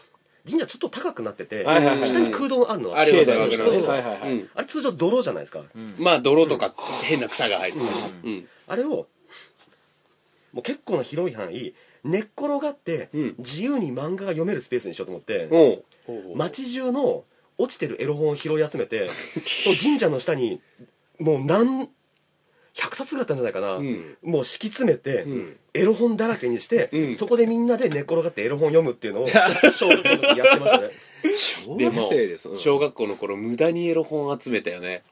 [0.47, 4.31] 神社ちょっと高くなってて、はいはいはい下に空洞あるのあります境内のわかりますそうそうはいはいはい。
[4.31, 4.49] うん。
[4.55, 5.63] あれ通常泥じゃないですか、
[5.99, 7.85] まあ泥とか変な草が生えてる、
[8.23, 8.47] うん。
[8.67, 9.07] あれを
[10.53, 13.35] もう結構な広い範囲寝っ転がってうん。
[13.39, 15.49] 自由に漫画が読めるスペースにしようと思って、
[16.07, 16.35] おう。
[16.35, 17.25] 街中の
[17.57, 20.61] 落ちてるエロ本を拾い集めて その神社の下に
[21.19, 21.89] もう何
[22.77, 24.17] 100冊ぐらいあったんじゃないかな、ん。
[24.21, 25.57] もう敷き詰めて、ん。
[25.73, 27.17] エロ本だらけにして、うん。
[27.17, 29.25] そこでみんなで寝っ転がってエロ本読むっていうのを
[29.73, 30.91] 小学校の時やってましたね。
[31.33, 32.49] 小学でも生です。
[32.49, 35.03] うん小学校の頃無駄にエロ本集めたよね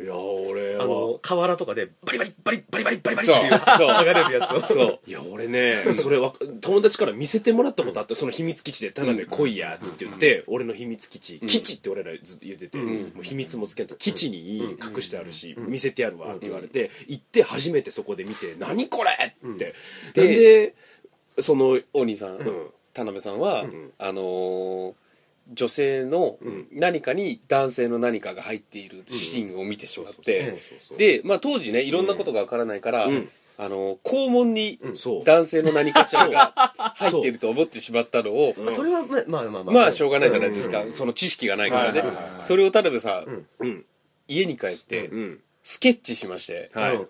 [0.00, 3.88] いや俺あのは河原とかでバリバリバリバリバリバリバリっていうそう。
[3.88, 4.60] 剥がれるやつを。
[4.66, 4.98] そう。
[5.06, 19.74] いや俺ねそれわ友達から見せてもらったことあってその秘密基地で田辺来いやつって言って俺の秘密基地基地って俺らずっと言っててもう秘密もつけんと基地に隠してあるし見せてやるわって言われて行って初めてそこで見て何これって。
[20.14, 20.74] でで
[21.38, 22.38] そのお兄さん、ん。
[22.94, 23.64] 田辺さんは、
[23.98, 24.94] あのー
[25.50, 26.38] 女性の
[26.72, 30.58] 何かに男性の何かが入っているシーンを見てしまって
[30.96, 33.28] で、まあ、当時ねいろんなことがわからないから、ん。
[33.58, 34.80] あの肛門に
[35.24, 36.52] 男性の何かしらが
[36.96, 39.74] 入っていると思ってしまったのを、それはまあまあまあまあ。
[39.74, 42.02] まあしょうがないじゃないですか、その知識がないからね、
[42.40, 43.84] それを田辺さん、うん。
[44.26, 46.96] 家に帰って、うんスケッチしまして、はい。
[46.96, 47.00] うん。
[47.00, 47.08] うん。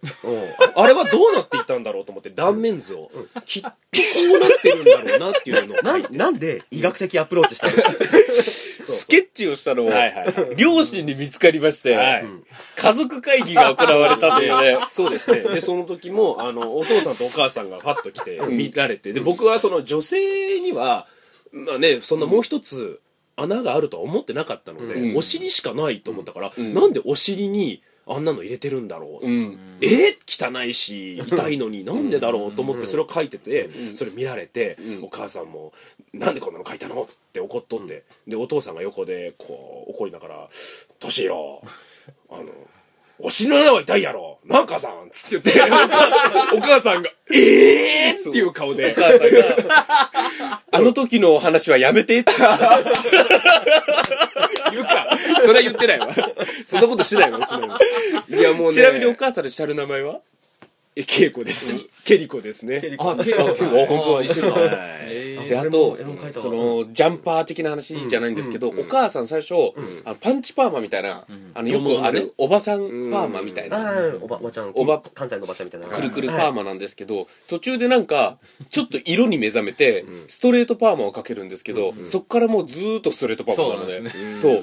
[0.77, 3.11] あれはどうなっていったんだろうと思って断面図を。
[3.47, 3.75] きっとこ
[4.37, 6.09] うなってるんだろうなっていうのを書いて。
[6.19, 7.73] なんなんで医学的アプローチしたの？
[7.73, 10.13] スケッチをしたのを、はいはい。
[10.13, 12.25] はい両親に見つかりまして、はい。
[12.77, 14.87] 家族会議が行われたというね。
[14.91, 15.41] そうですね。
[15.55, 21.07] で、その時も、あの、お父さんとお母さんがファッと来て見られて、で、僕はその女性には、
[21.53, 23.01] まあね、そんなもう一つ
[23.37, 25.17] 穴があるとは思ってなかったので、うん。
[25.17, 26.75] お尻しかないと思ったから、ん。
[26.75, 29.27] なんでお尻にあんなの入れてるんだろう。
[29.27, 29.59] うん。
[29.81, 30.23] えー？
[30.27, 31.85] 汚いし、痛いのに。
[31.85, 35.73] なんでだろうと思ってそれを書いてて、それ見られて、お母さんも、
[36.13, 37.03] なんでこんなの書いたの？
[37.03, 40.49] って怒っとって、で、お父さんが横で、こう、怒りながら、
[40.99, 41.63] としろ、
[42.31, 42.45] あの、
[43.19, 44.39] お尻の穴は痛いやろ。
[44.45, 48.91] なんかさんつって言って、お母さんお母さんが、ええー、っていう顔で。
[48.91, 52.33] お、母さんが、あの時の話はやめてって。
[54.73, 55.07] 言うか。
[55.43, 56.09] それは言ってないわ。
[56.65, 58.35] そんなことしないわ、うちの子。
[58.35, 58.73] いや、もうね。
[58.75, 60.21] ちなみにお母さんの下る名前は？
[60.95, 61.87] え、ケイコです。
[62.05, 62.97] ケリコですね。
[62.99, 63.69] あケイコさん。
[63.69, 64.23] あ本当だ。
[64.25, 64.51] 一緒だ。
[64.53, 64.71] はい。
[65.09, 65.49] えー。
[65.49, 65.97] で、あ俺と
[66.33, 69.55] その、ジャンパー的な話じゃないんですけど、お母さん最初、
[70.05, 71.25] あのパンチパーマみたいな、
[71.55, 74.73] あの、よくあねる、おばさんパーマみたいあな、あおばおばちゃん。
[74.75, 75.87] おば関西のおばちゃんみたいな。
[75.89, 78.37] くるくるパはいーマなんですけど、途中でなんか、
[78.69, 84.63] ちょっと色に目覚めて、ストレートパーマをかけるんですけど、そっからもうずーっとストレートパーマなので、そう。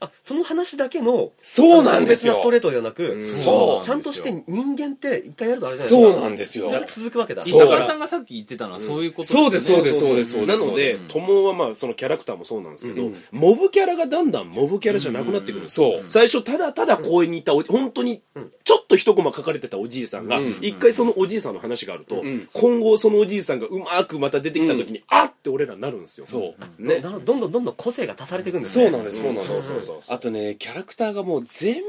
[0.00, 2.34] あその話だけのそうなんですよ。
[2.34, 3.84] 特別なストレートではなく、そう。
[3.84, 6.14] ちゃんとして人間って一回やるとあれじゃないですか。
[6.14, 6.68] そうなんですよ。
[6.68, 7.42] それが続くわけだ。
[7.42, 7.64] そう。
[7.64, 10.60] 石原さんがさっき言ってたのはそういうことそうですそうですそうそうですそうです。
[10.60, 18.22] なので、友はまあそのキャラクターもそうなんですけど、モブキャラがだんだんモブキャラじゃなくなってくるそう最初ただただ公園にいたお本当に
[18.64, 26.26] ちょっと一コマ書かれてたおじいさんが、一回そのおじいさんの話があると、今後そのおじいさんがうまくまた出てきた時に、あっって俺らになるんですよ。
[26.26, 27.00] そう。
[27.00, 27.20] ど。
[27.20, 28.84] どんどんどんどん個性が足されていくんですね。
[28.86, 29.85] そうなんです、そうなんです。
[29.86, 31.82] そうそうあとね、キャラクターがもう全員、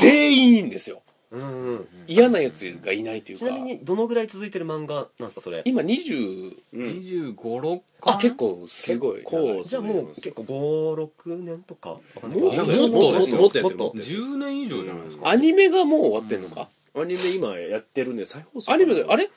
[0.00, 1.00] 全員いいんですよ。
[1.30, 3.46] うんうん嫌なやつがいないというか。
[3.46, 3.62] ちなみ。
[3.62, 5.62] にどのぐらい続いてる漫画なんですかそれ？
[5.64, 9.24] 今20、2 5 6あ、結構すごい。
[9.24, 11.90] 結構じゃあもう結構56年とか？
[11.90, 12.40] わかんない。
[12.40, 12.64] もっと？
[12.64, 13.36] もっともっと？
[13.36, 13.78] もっとやってる。
[13.78, 15.28] もっと10年以上じゃないですか？
[15.28, 19.28] アニメがもう終わってんのか、アニメ今やってるんで再放送アニメが、あれ？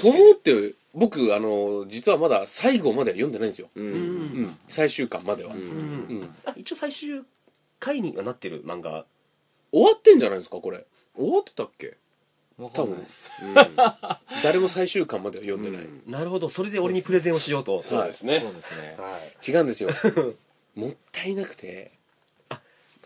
[0.00, 3.68] と思って、僕、あの、実はまだ最後までは読んでないんですよ。
[3.76, 3.86] うん。
[3.86, 4.58] うん。
[4.66, 5.52] 最終巻までは。
[5.52, 5.60] うん。
[5.60, 5.64] う
[6.24, 6.34] ん。
[6.46, 7.22] あ一応最終
[7.78, 9.04] 回にはなってる漫画。
[9.72, 10.86] 終わってんじゃないですかこれ。
[11.14, 11.96] 終わってたっけ？
[12.58, 13.30] わかんないです。
[14.42, 16.48] 誰も最終巻までは読んでない、なるほど。
[16.48, 17.82] それで俺にプレゼンをしようと。
[17.82, 18.40] そうですね。
[18.40, 18.96] そうですね。
[18.98, 19.50] はい。
[19.50, 19.90] 違うんですよ。
[20.74, 21.92] もったいなくて。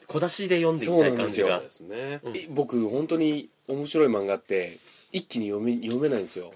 [0.06, 1.48] 小出しで読んでいきそうたないんですよ。
[1.48, 2.20] 感じがですね。
[2.34, 4.78] え僕本当に面白い漫画って
[5.12, 6.52] 一気に読め読めないんですよ。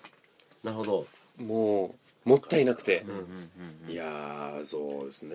[0.62, 1.06] なるほど
[1.38, 1.94] も
[2.26, 3.04] うもったいなくて、
[3.88, 5.34] いやーそうですね。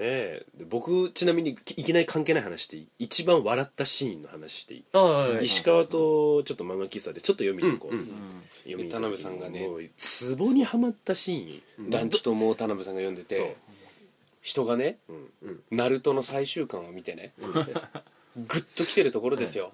[0.57, 2.87] で僕ちなみにいきなり関係ない話していい？
[2.99, 4.77] 一番笑ったシーンの話してい？
[4.77, 8.13] いはい石川とちょっと漫画喫茶でちょっと読みに行こうっつって、
[8.63, 9.69] 読みに行った時田辺さんがね。
[9.97, 13.55] ツボにはまったシーン、団地ともう田辺さんが読んでて
[14.41, 14.97] 人がね、
[15.69, 19.71] ナルトの最終巻を見てね、グッと来てるところですよ、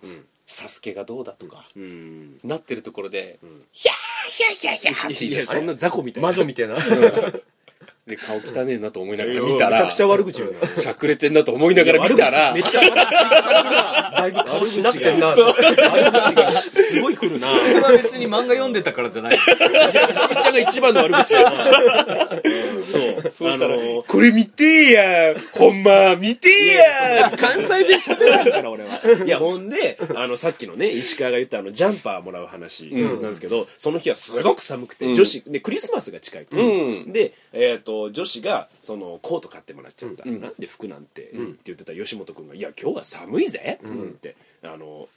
[0.47, 2.37] サスケがどうだとか、うん。
[2.43, 3.39] なってるところで、
[3.71, 6.29] ヒャーヒャーヒャーヒャーって言い出していやそんな雑魚みたいな。
[6.29, 6.75] 魔女みたいな
[8.07, 10.67] で顔汚ねえなと思いながら見たらめちゃくちゃ悪口言うな。
[10.75, 12.95] しゃくれてんなと思いながら見たらめっちゃ悪口
[14.15, 17.47] だいぶ顔しなってんな悪口がすごい来るな。
[17.47, 19.35] これは別に漫画読んでたからじゃない。
[19.35, 21.65] しんちゃんが一番の悪口だな。
[22.85, 23.29] そう。
[23.29, 23.53] そう。
[23.53, 24.91] したらあのこれ見てー
[25.33, 29.01] やほんま見てーいやや関西弁喋らんから俺は。
[29.25, 37.11] いやほんであのさっきのね石川が言ったあのジャンパーもらう話なんですけど、その日はすごく寒くて、女子でクリスマスが近いと、うん。
[37.11, 45.07] で、えー、と女子がそのコート買ってもらっちゃった、なんで服なんて、って言ってた吉本君が「いや今日は寒いぜ」ってあの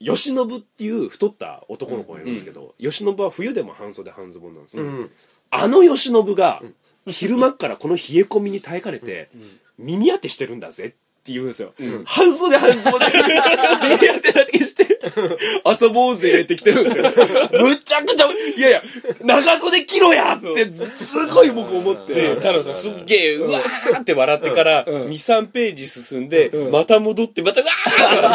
[0.00, 5.10] 吉信っていう太った男の子がいるんですけど、吉信は冬でも半袖半ズボンなんですよ、ん。
[5.50, 6.62] あの吉信が
[7.06, 9.30] 昼間っからこの冷え込みに耐えかねて
[9.78, 10.88] 耳当てしてるんだぜっ
[11.24, 13.06] て言うんですよ、半袖半ズボンで。
[13.96, 14.83] 耳当てだけして
[15.80, 17.04] 遊ぼうぜって来てるんですよ。
[17.64, 18.82] むちゃくちゃいやいや
[19.22, 20.70] 長袖着ろやって
[21.04, 22.14] すごい僕思って。
[22.14, 27.70] で太郎さんすっげえうわーって笑ってから23ページ進んでまた戻ってまたうわ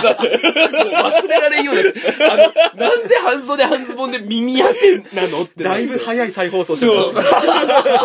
[0.01, 2.43] ーって忘れられんようなあの
[2.75, 5.63] なんで半袖半ズボンで耳当てなのって。
[5.63, 7.13] だいぶ早い再放送してそう。
[7.13, 7.21] た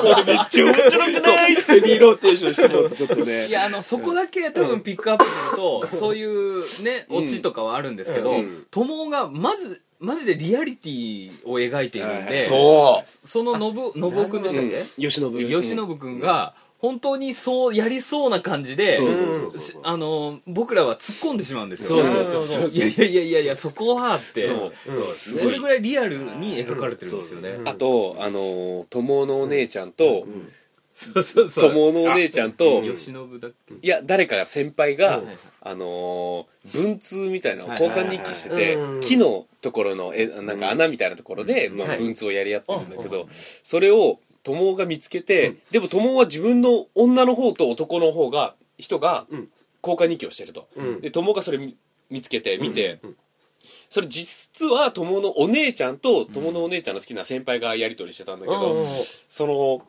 [0.01, 3.47] これめっちゃ面白くないヘビーローテーションしてもらってちょっとね。
[3.47, 13.29] いやあのそこだけ多分ピックアップするとそういうねオチとかはあるんですけどうん友がまずマジでリアリティを描いているんでそう。
[13.29, 14.65] その信信夫君でしたっ
[14.97, 15.03] け？
[15.03, 15.33] 吉信。
[15.33, 18.99] 吉信君が本当にそうやりそうな感じで
[19.85, 22.07] あの僕らは突っ込んでしまうんですよ。
[22.07, 24.73] そうそうそういやいやいやいやそこはってそう。
[24.93, 27.61] そそれぐらいリアルに描かれてるんですよね。
[27.65, 30.27] あとあのー友のお姉ちゃんと
[30.95, 31.71] そうそうそう。
[31.71, 35.29] 友のお姉ちゃんと吉信だっけいや誰かが先輩が、うん
[35.67, 39.01] あのー文通みたいな交換日記してて、うん。
[39.01, 41.99] 木のところのえなんか穴みたいなところで、まあ、はい。
[41.99, 43.29] 文通をやり合ってるんだけど、
[43.63, 49.49] それを友が見つけて、でも友は自分の女の方と男の方が人がん。
[49.87, 51.01] 交換日記をしてると、うん。
[51.03, 51.77] で友がそれ見
[52.09, 53.01] 見つけて見て、
[53.91, 58.87] それ実は友のお姉ちゃんと友のお姉ちゃんの好きな先輩がやり取りしてたんだけど、うん。
[59.29, 59.83] その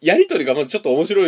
[0.00, 1.22] やり取りがまずちょっと面白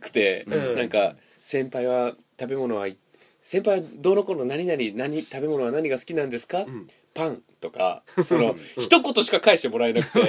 [0.00, 0.76] くて、うん。
[0.76, 2.96] なんか先輩は食べ物はい
[3.42, 6.86] 先輩はどの子の何々何食べ物は何が好きなんですか、ん。
[7.14, 10.20] パンとか その一言しか返してもらえなくて。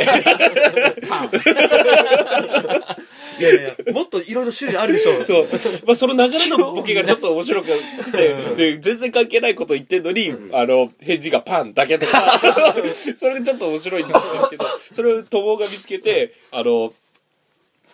[3.39, 5.23] いやいやいやもっといろいろ種類あるでしょ。
[5.25, 5.47] そう、
[5.85, 7.67] まあ、その流れのボケがちょっと面白く
[8.11, 12.39] てで全然関係ないこと言ってんのに、あの返事がパンだけとか。
[13.15, 16.93] それがちょっと面白いんですけどそれを友が見つけてあの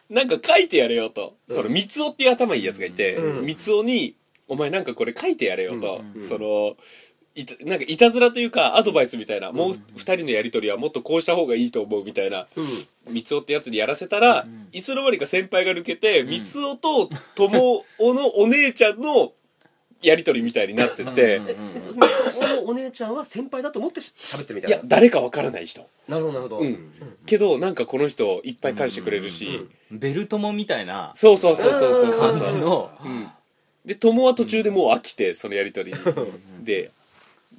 [0.09, 3.45] なんか書いてやれよと、その三つおっていう頭いいやつがいて、うん。
[3.45, 4.15] 三つおに
[4.47, 6.75] 「お前なんかこれ書いてやれよと」その
[7.35, 12.47] いたなんかいたずらというかアドバイスみたいな、もう二人のやり取りはもっとこうした方がいいと思うみたいな、
[13.09, 19.31] 三つおってやつにやらせたら、いつの間にか先輩が抜けて、三つおと友おのお姉ちゃんの
[20.03, 21.45] やり取りみたいになってて、こ
[22.65, 24.77] のお姉ちゃんは先輩だと思って喋ってるみたいな。
[24.77, 26.91] いや誰かわからない人、なるほどなるほど、うん。
[27.25, 31.11] けどなんかこの人いっぱい返してくれるし、ベルトモみたいな。
[31.15, 32.31] そうそうそうそうそうそう。
[32.31, 32.91] 感じの。
[33.85, 36.91] で友は途中でもう飽きてそのやり取りにで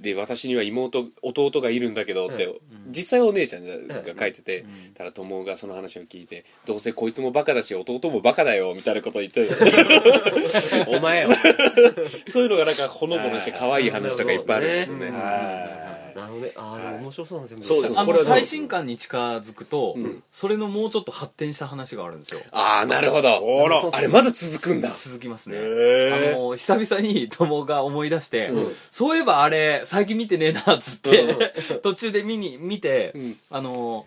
[0.00, 2.54] で私には妹弟がいるんだけどって、
[2.88, 9.48] 実際はお姉ちゃんが書いてて、ただ友がその話を聞いてどうせこいつもバカだし弟もバカだよみたいなことを言って
[10.88, 11.36] お前は
[12.26, 16.52] そういうのがなんかほのぼのして可愛い話とかいっぱいあるんですよねなるほどね。
[16.56, 17.98] ああでも面白そうなんですよそうです。
[17.98, 19.96] あこれ最新刊に近づくと、
[20.32, 22.40] それのもうちょっと発展した話があるんですよ。
[22.52, 23.28] ああなるほど。
[23.28, 23.82] あら。
[23.92, 24.90] あれまだ続くんだ。
[24.90, 25.56] 続きますね。
[25.58, 28.50] へあの久々に友が思い出して、
[28.90, 33.36] そういえばあれ最近見てねえなっつって、途中で見に見て、ん。
[33.50, 34.06] あの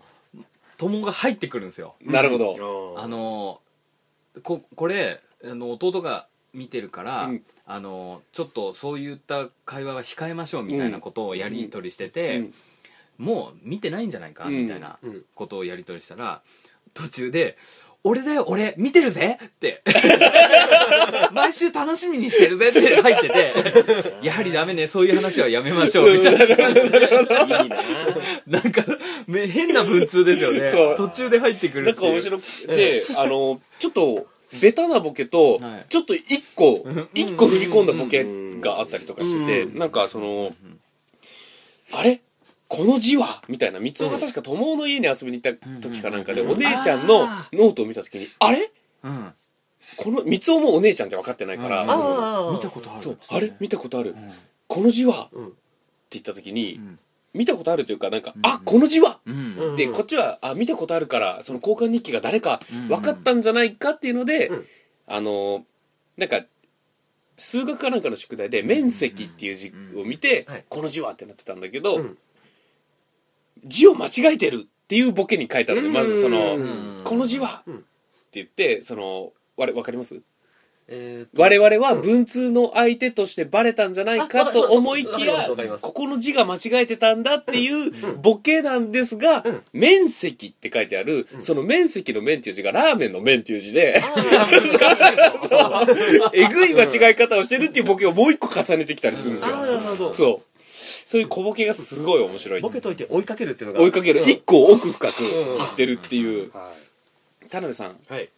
[0.76, 2.94] 友が入ってくるんですよ、なるほど。
[2.98, 3.60] あの
[4.42, 6.26] ここれあの弟が
[6.58, 7.42] 見てるから、うん。
[7.70, 12.54] あのちょっとそういった会話は控えましょうみたいなことをやり取りしてて、うん。
[13.18, 14.62] もう見てないんじゃないか、うん。
[14.62, 15.22] みたいなうん。
[15.34, 16.40] ことをやり取りしたら
[16.94, 17.56] 途中で
[18.04, 19.82] 「俺だよ俺見てるぜ!」って。
[21.32, 23.54] 毎週楽しみにしてるぜって入ってて
[24.22, 27.00] やはりダメねそういう話はやめましょうみたいな感じで。
[28.46, 28.60] な。
[28.60, 28.82] なんか
[29.26, 30.70] め変な文通ですよね。
[30.96, 34.26] 途中で入ってくるなんか面白くて、あの、ちょっと、
[34.60, 36.84] ベタなボケとはい、ちょっと一個、
[37.14, 38.24] 一個踏み込んだボケ
[38.60, 40.52] があったりとかしてて、なんかその、
[41.94, 42.20] あれ？
[42.68, 43.42] この字は？
[43.48, 48.70] みたいな、三つが確か友の家に遊びに行った時かなんかで、お姉ちゃんのノートを見た時に、あれ？
[49.04, 49.32] うん。
[49.96, 53.00] この、三つもお姉ちゃんって分かってないから、見たことある。
[53.00, 53.54] そう、あれ？
[53.60, 54.14] 見たことある。
[54.66, 55.46] この字は、うん。
[55.46, 55.56] って
[56.10, 56.98] 言った時に、ん
[57.34, 59.56] 見たことあるというか、なんか、あ、この字は、うん。
[59.58, 59.76] うん。
[59.76, 64.66] で、こっちは、あ、見たことあるから、その交換日記が誰か分かったんじゃないかっていうので、うん。
[65.06, 65.64] あの、
[66.16, 66.44] なんか、
[67.36, 70.64] 数学かなんかの宿題で、面積っていう字を見て、はい。
[70.68, 72.18] この字はってなってたんだけど、うん。
[73.64, 77.00] 字を間違えてるっていうボケに書いたので、まずその、うん。
[77.04, 77.76] この字は、うん。
[77.76, 77.84] って
[78.32, 80.20] 言って、その、われ、わかります？
[80.88, 85.48] えーと我々は文通の相手としてバレたんじゃないかと思いきや
[85.82, 93.56] ここの字が間違えてたんだっていうボケなんですが面積って書いてあるその面積の面っていう字がラーメンの面ってい。
[93.56, 94.00] う字で
[95.48, 100.12] そうえぐい間違い方をしてるっていうボケをもう一個重ねてきたりするんですよ。
[100.12, 100.62] そう。
[101.04, 103.84] そういう小ボケがすごい面白いボケといて追いかけるっていうのが。
[103.84, 104.22] 追いかける。
[104.22, 104.28] うん。
[104.28, 105.26] 一個奥深くい
[105.72, 106.50] ってるっていう。
[106.52, 106.72] は
[107.50, 107.92] 田辺さん。
[107.92, 108.28] い、はい、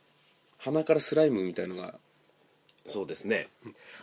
[0.59, 1.95] 鼻からスライムみたいのが
[2.91, 3.49] そうですね。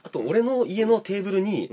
[0.03, 1.69] あと俺の家のテーブルに、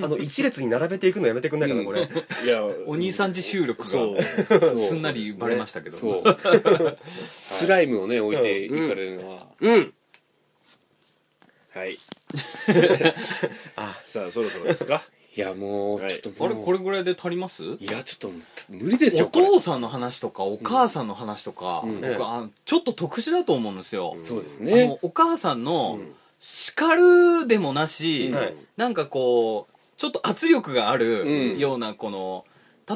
[0.00, 4.22] あの一列に並べていくのやめてくんないかなこれ、いや お兄さん自収録がそう。
[4.60, 5.96] そ うすんなりバレましたけど。
[7.28, 8.68] スライムをね置いてい。
[8.68, 9.46] かれるのは。
[9.60, 9.94] うん。
[11.74, 11.98] はい。
[13.76, 15.02] あさあそろそろですか？
[15.36, 16.52] いやもうはいちょっともう。
[16.52, 17.62] あれこれぐらいで足ります？
[17.62, 21.08] いやちょっと無理ですおよこれ父さんの話とかお母さん。
[21.08, 25.98] の話とか、ん僕あちょっと特殊だと思うんですよ、そうですあねのお母さんの
[26.40, 28.54] 叱るでもなし、はい。
[28.76, 31.58] なんかこうちょっと圧力があうるん。
[31.58, 32.44] ようなこの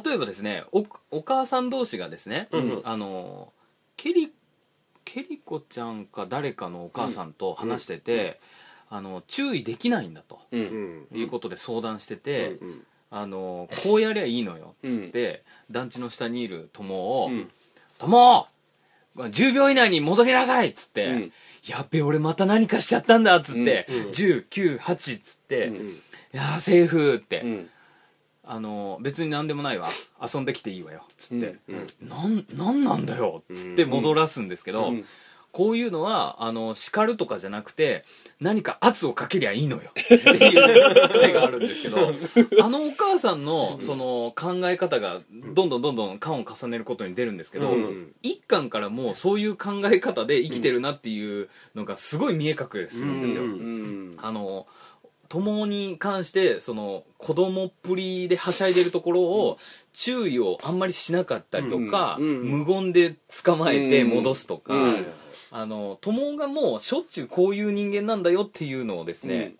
[0.04, 2.80] 例えばですねおお母さん同士がですね、ん。
[2.84, 3.52] あの
[3.96, 4.32] ケリ
[5.04, 8.40] ケリコちゃんか誰かのお母さんと話してて、
[8.88, 11.06] あの注意できないんだと、ううん。
[11.12, 17.50] んいうことで相談してて、うんあのこうやりゃいいのよっつって、団地の下にいる友をうん
[17.98, 18.46] 「友、
[19.16, 21.32] 10秒以内に戻りなさい!」っつって「うん。
[21.68, 24.80] やっべ俺また何かしちゃったんだ」っつってうんうん「10988」
[25.18, 26.00] っつって「うんい
[26.32, 27.70] やーセーフ」って、うん。
[28.44, 29.88] あの別に何でもないわ。
[30.20, 31.56] 遊んできていいわよっつって。
[31.68, 35.04] うん「なんなんなんだよ」っつって戻らすんですけど、うん
[35.52, 38.04] こういうのはあの叱るとかじゃなくて
[38.40, 41.98] 何か圧をかけりゃいいのよ っていう回があるんですけど
[42.64, 53.42] あのお母さんのその考え方がどんどんどんどん巻を重ねることに出るんですけど、うん一巻からもうそういう考え方で生きてるなっていうのがすごい見え隠れするんですよ。
[53.44, 54.66] うんうんあの
[55.28, 59.58] 友に関してその子供っぷりではしゃいでるところを
[59.94, 65.06] 注意をあんまりしなかったりとか、無言で捕まえて戻すとか、うん
[65.52, 69.58] あの友がもうしょっちゅうこういう人間なんだよっていうのをですね、うん。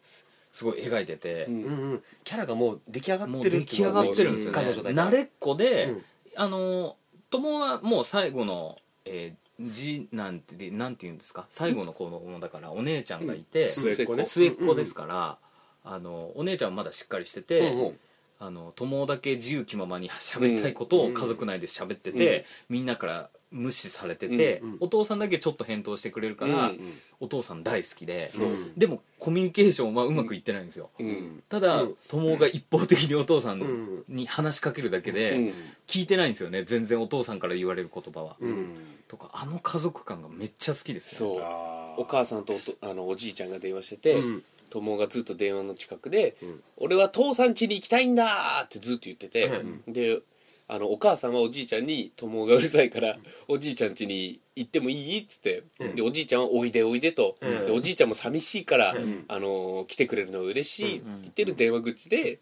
[0.52, 1.62] すごい描いてて、うん。
[1.62, 2.02] うんうん。
[2.24, 6.02] キャラがもう出来上がってる出来上がってるんですよ彼女だからね慣れっこで、うん。
[6.36, 6.96] あの
[7.30, 11.46] 友はもう最後の、えー次なんてなんて言うんですか？
[11.50, 14.26] 最後の子供だからお姉ちゃんがいて、末っ子ね。
[14.26, 15.38] 末っ子ですから、
[15.84, 18.00] あのお姉ちゃんはまだしっかりしてて、うんうん
[18.44, 24.70] あの友だけ自由気ままに喋りたいことを家族内で喋ってて、みんなから無視されてて、うん。
[24.70, 24.76] うん。
[24.80, 26.80] お父さんだけちょっと返答してくれるから、うん。
[27.20, 28.28] お父さん大好きで、
[28.76, 31.44] でもコミュニケーションはうまくいってないんですよ、うん。
[31.48, 31.96] ただ、うん。
[32.08, 35.54] 友が一方的にお父さんうんに話しかけるだけで、うん。
[35.86, 38.74] 聞いてないんですよね全然お父さんから言われる言葉は、うん。
[39.06, 42.02] とかあの家族感がめっちゃ好きですよそう。
[42.02, 46.62] お母さんとおとあのおじいちゃんが電話してて、うん友がずっと電話の近くで「ん。
[46.78, 49.50] 俺は父さん家に行きたいんだ!」ってずっと言ってて、
[49.86, 50.20] で
[50.68, 55.62] あのお母さんはおじいちゃんに友がうるさいから「おじいちゃん家に行ってもいい?」っつって、
[55.94, 57.66] でおじいちゃんは「おいでおいでと」うん。
[57.66, 58.94] でおじいちゃんも寂しいから、
[59.28, 62.38] あの来てくれるのは嬉しいって言ってる電話口で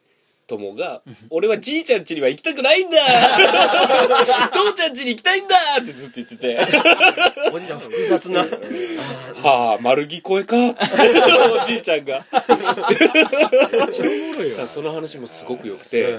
[0.51, 2.98] 友が、俺はじいちゃん家には行きたくないんだ。
[4.53, 6.59] 父ちゃん家に行きたいんだってずっと言ってて、
[7.53, 8.40] おじいちゃん複雑な。
[9.42, 10.57] はあ、丸聞こえか。
[11.62, 12.26] おじいちゃんが。
[14.66, 16.14] その話もすごく良くて、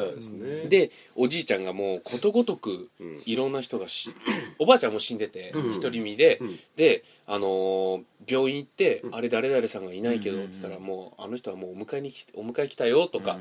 [0.69, 2.89] で、おじいちゃんがもうことごとく
[3.25, 4.11] いろんな人がし、
[4.59, 6.39] おばあちゃんも死んでて、独り身で、
[6.75, 13.39] で、あのー病院行って、あれ誰々さんがいないけど、って言ったらもう、あの人はもうお迎えに来て、お迎え来たよとか、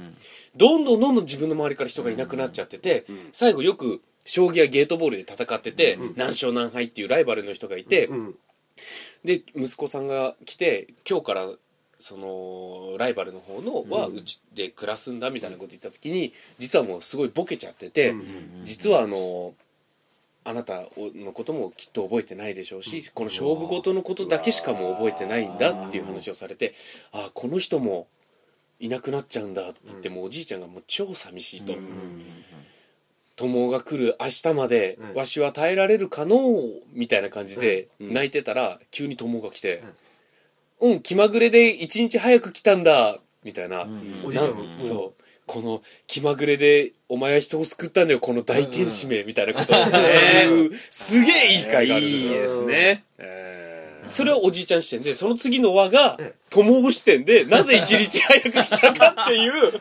[0.56, 8.34] どんどんどんどん自分の周りから人がいなくなっちゃってて、最後よく、将棋やゲートボールで戦ってて、何勝何敗っていうライバルの人がいて、うん
[9.24, 11.46] で息子さんが来て今日から
[11.98, 18.14] そのライバルの方のはうちで暮らすんだみたいなこと言った時に実はもうすごいボケちゃってて、
[18.64, 19.52] 実はあの
[20.42, 26.74] あなたのこともきっと覚えてないでしょうし、この勝負事のことだけしかもう覚えてないんだっていう話をされて
[27.12, 28.08] あこの人も
[28.78, 31.74] いなくなっちゃうんだって言って、もうおじいちゃんがもう超寂しいと。
[33.36, 35.14] 友が来る明日までうん。
[35.14, 39.82] わしは耐えられるかのうみたいな感じで泣いてたら急に友が来て
[40.80, 41.00] 「うん。
[41.00, 43.86] 気まぐれで一日早く来たんだ」みたいな。
[44.24, 44.82] おじいちゃんもなん。
[44.82, 45.19] そう
[45.50, 49.72] この気まぐれでお前は人を救ったんだよこの大天使めみたいなこと。
[49.72, 52.34] を言うすげえいい回があるんですよ。
[52.34, 53.04] いいですね。
[53.18, 56.20] えそれはおじいちゃん視点でその次の輪が
[56.50, 59.80] 友視点でなぜ一日早く来たかっていう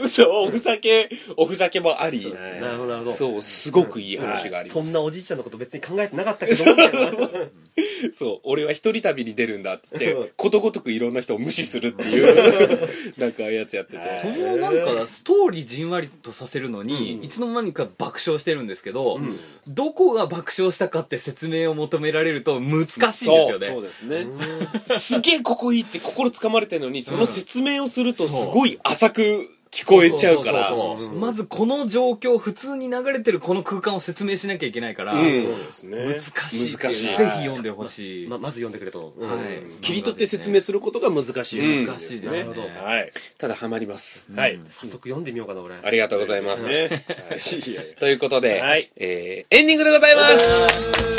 [0.00, 2.20] 嘘おふざけおふざけもあり。
[2.20, 3.12] ーなるほどなるほど。
[3.12, 4.84] そうすごくいい話があります。
[4.84, 6.64] そんなおじいちゃんのこと別に考えてなかったけど
[8.12, 13.98] そう、俺は一人旅に出るんだって言って、ことごとくいろんな人を無視するっていう、 なんかやつやってて。
[14.22, 19.20] 友なんかストーリーじんわりとさせるのに、いつの間にか爆笑してるんですけど、
[19.66, 23.66] どこが爆笑したかって説明を求められると難しいんですよね。
[23.66, 24.26] そうですね。
[24.98, 30.72] すげえここいいって心つかまれてるのに、その説明をするとすごい浅く聞こえちゃうから。
[31.14, 35.40] まずこの状況普通に流れてるこの空間を説明しなきゃいけないから、うん。
[35.40, 35.96] そうですね。
[35.96, 36.76] 難しい。
[36.76, 37.06] 難しい。
[37.06, 39.14] ぜひ読んでほしい、ままず読んでくれと。
[39.16, 39.30] うん。
[39.30, 39.40] はい
[39.80, 41.86] 切り取って説明することが難しいうん。
[41.86, 42.30] 難しいですね。
[42.30, 42.62] なるほど。
[42.62, 43.12] はい。
[43.38, 44.32] ただハマります。
[44.32, 44.58] はい。
[44.70, 45.76] 早速読んでみようかな俺。
[45.80, 46.66] ありがとうございます。
[46.66, 46.88] ね。
[46.88, 47.00] はい。
[48.00, 48.90] ということで、はい。
[48.96, 51.09] えーエンディングでございます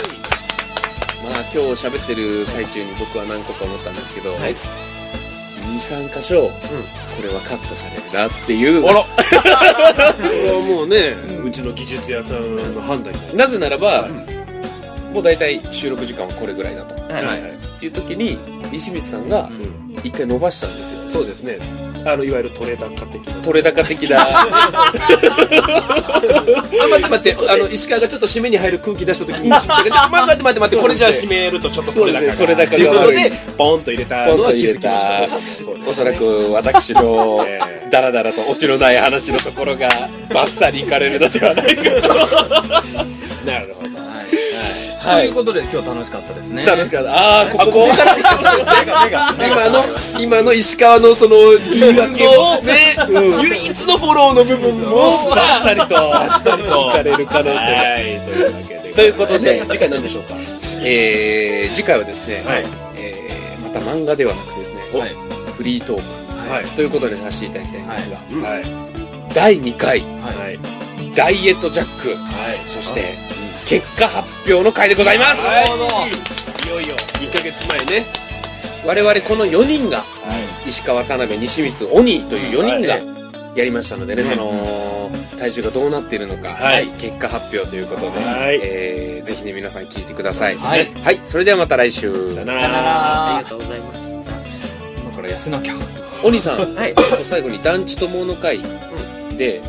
[1.31, 1.57] まあ今日
[1.87, 4.55] 喋ってる最中に僕は何個か思ったんですけど、はい
[5.61, 6.49] 23箇所、
[7.15, 9.07] これはカットされるなっていうあら こ
[9.39, 11.15] れはもうね、
[11.45, 14.09] うちの技術屋さんの判断になぜならば、
[15.13, 16.95] もう大体収録時間はこれぐらいだと。
[16.95, 17.51] っはいはいはい。
[17.79, 18.37] ていう時に、
[18.71, 19.49] 西光さんが
[20.03, 20.99] 一回伸ばしたんですよ。
[21.07, 21.59] そうですね。
[22.03, 23.33] あの、いわゆるトレ高的な。
[23.41, 24.21] 取れ高的な。
[24.27, 24.47] あ、
[26.89, 32.37] 待って待って、あの、石川がちょっと締めに入る空気出した時に、石川がちょっと待って待って待って、これじゃあ締めるとちょっと取れ高が。
[32.37, 35.63] そうですね取れ高がということで、ポンと入れたポンとのは気づ入れきました。
[35.63, 39.89] そうですおそらく私のええダラダラとオチのない話のところが
[40.33, 41.83] バッサリいかれるのではないか
[43.45, 43.80] なるほど。
[45.01, 47.11] はいということで今日楽しかったですね楽しかった。
[47.11, 48.15] ああ、ここから
[49.47, 49.83] 今の、
[50.19, 52.95] 今の石川のその、自分のね、
[53.41, 57.61] 唯一のフォローの部分も、バッサリと、バッサリといかれる可能性が。
[57.61, 58.93] はい、というわけで。
[58.93, 60.35] ということで次回何でしょうか？
[60.83, 65.15] えー、次回はですね、はいえー、また漫画ではなくですね、はい
[65.57, 66.01] フリートーク
[66.51, 66.65] はい。
[66.75, 69.33] ということでさせていただきたいんですが、はい。
[69.33, 71.15] 第2回、はい。
[71.15, 72.69] ダイエットジャック、はい。
[72.69, 73.15] そして、
[73.71, 76.67] 結果発表の回でございます、はい。
[76.67, 78.05] いよいよ、2ヶ月前ね。
[78.85, 80.03] 我々この4人が、は
[80.67, 82.99] 石川、田辺、西光、鬼という4人がは
[83.55, 83.57] い。
[83.57, 85.09] やりましたのでね、その、
[85.39, 86.89] 体重がどうなっているのか、はい。
[86.97, 88.59] 結果発表ということで、はい。
[88.61, 90.57] えーぜひね、皆さん聞いてください。
[90.57, 90.85] はい。
[91.03, 92.09] はい、それではまた来週。
[92.09, 92.33] い。
[92.33, 92.61] さよなら。
[92.63, 93.35] ら。
[93.37, 95.01] ありがとうございました。
[95.01, 95.73] 今から痩せなきゃ。
[96.25, 96.93] 鬼さん、 はい。
[96.93, 98.59] ちょっと最後に団地友の会
[99.37, 99.61] で、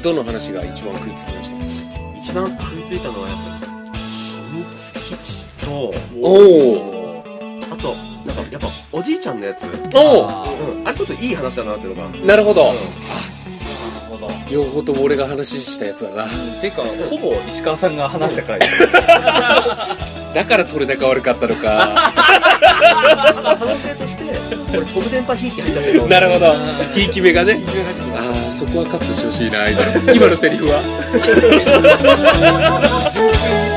[0.00, 1.75] どの話が一番食いつきました？
[2.26, 7.22] 一番食いついたのはやっぱり秘密基地とおお
[7.70, 7.94] あと
[8.26, 9.62] なんかやっぱおじいちゃんのやつ、
[9.94, 12.08] おおあうん、あれちょっといい話だなっていうのが。
[12.26, 12.64] なるほど。
[12.64, 12.84] なるほ
[13.30, 13.35] ど
[14.50, 16.24] 両方とも俺が話したやつだな。
[16.60, 18.58] てかほぼ石川さんが話した回
[20.34, 22.12] だから取れ高悪かったのか。
[23.58, 24.32] 可能性としてこ
[24.72, 26.54] れ飛ぶ電波ひいき入っちゃってるなれるほど。
[26.94, 27.60] ひいき目がね。
[28.14, 29.68] ああ、そこはカットしてほしいな。
[30.14, 30.80] 今のセリフは。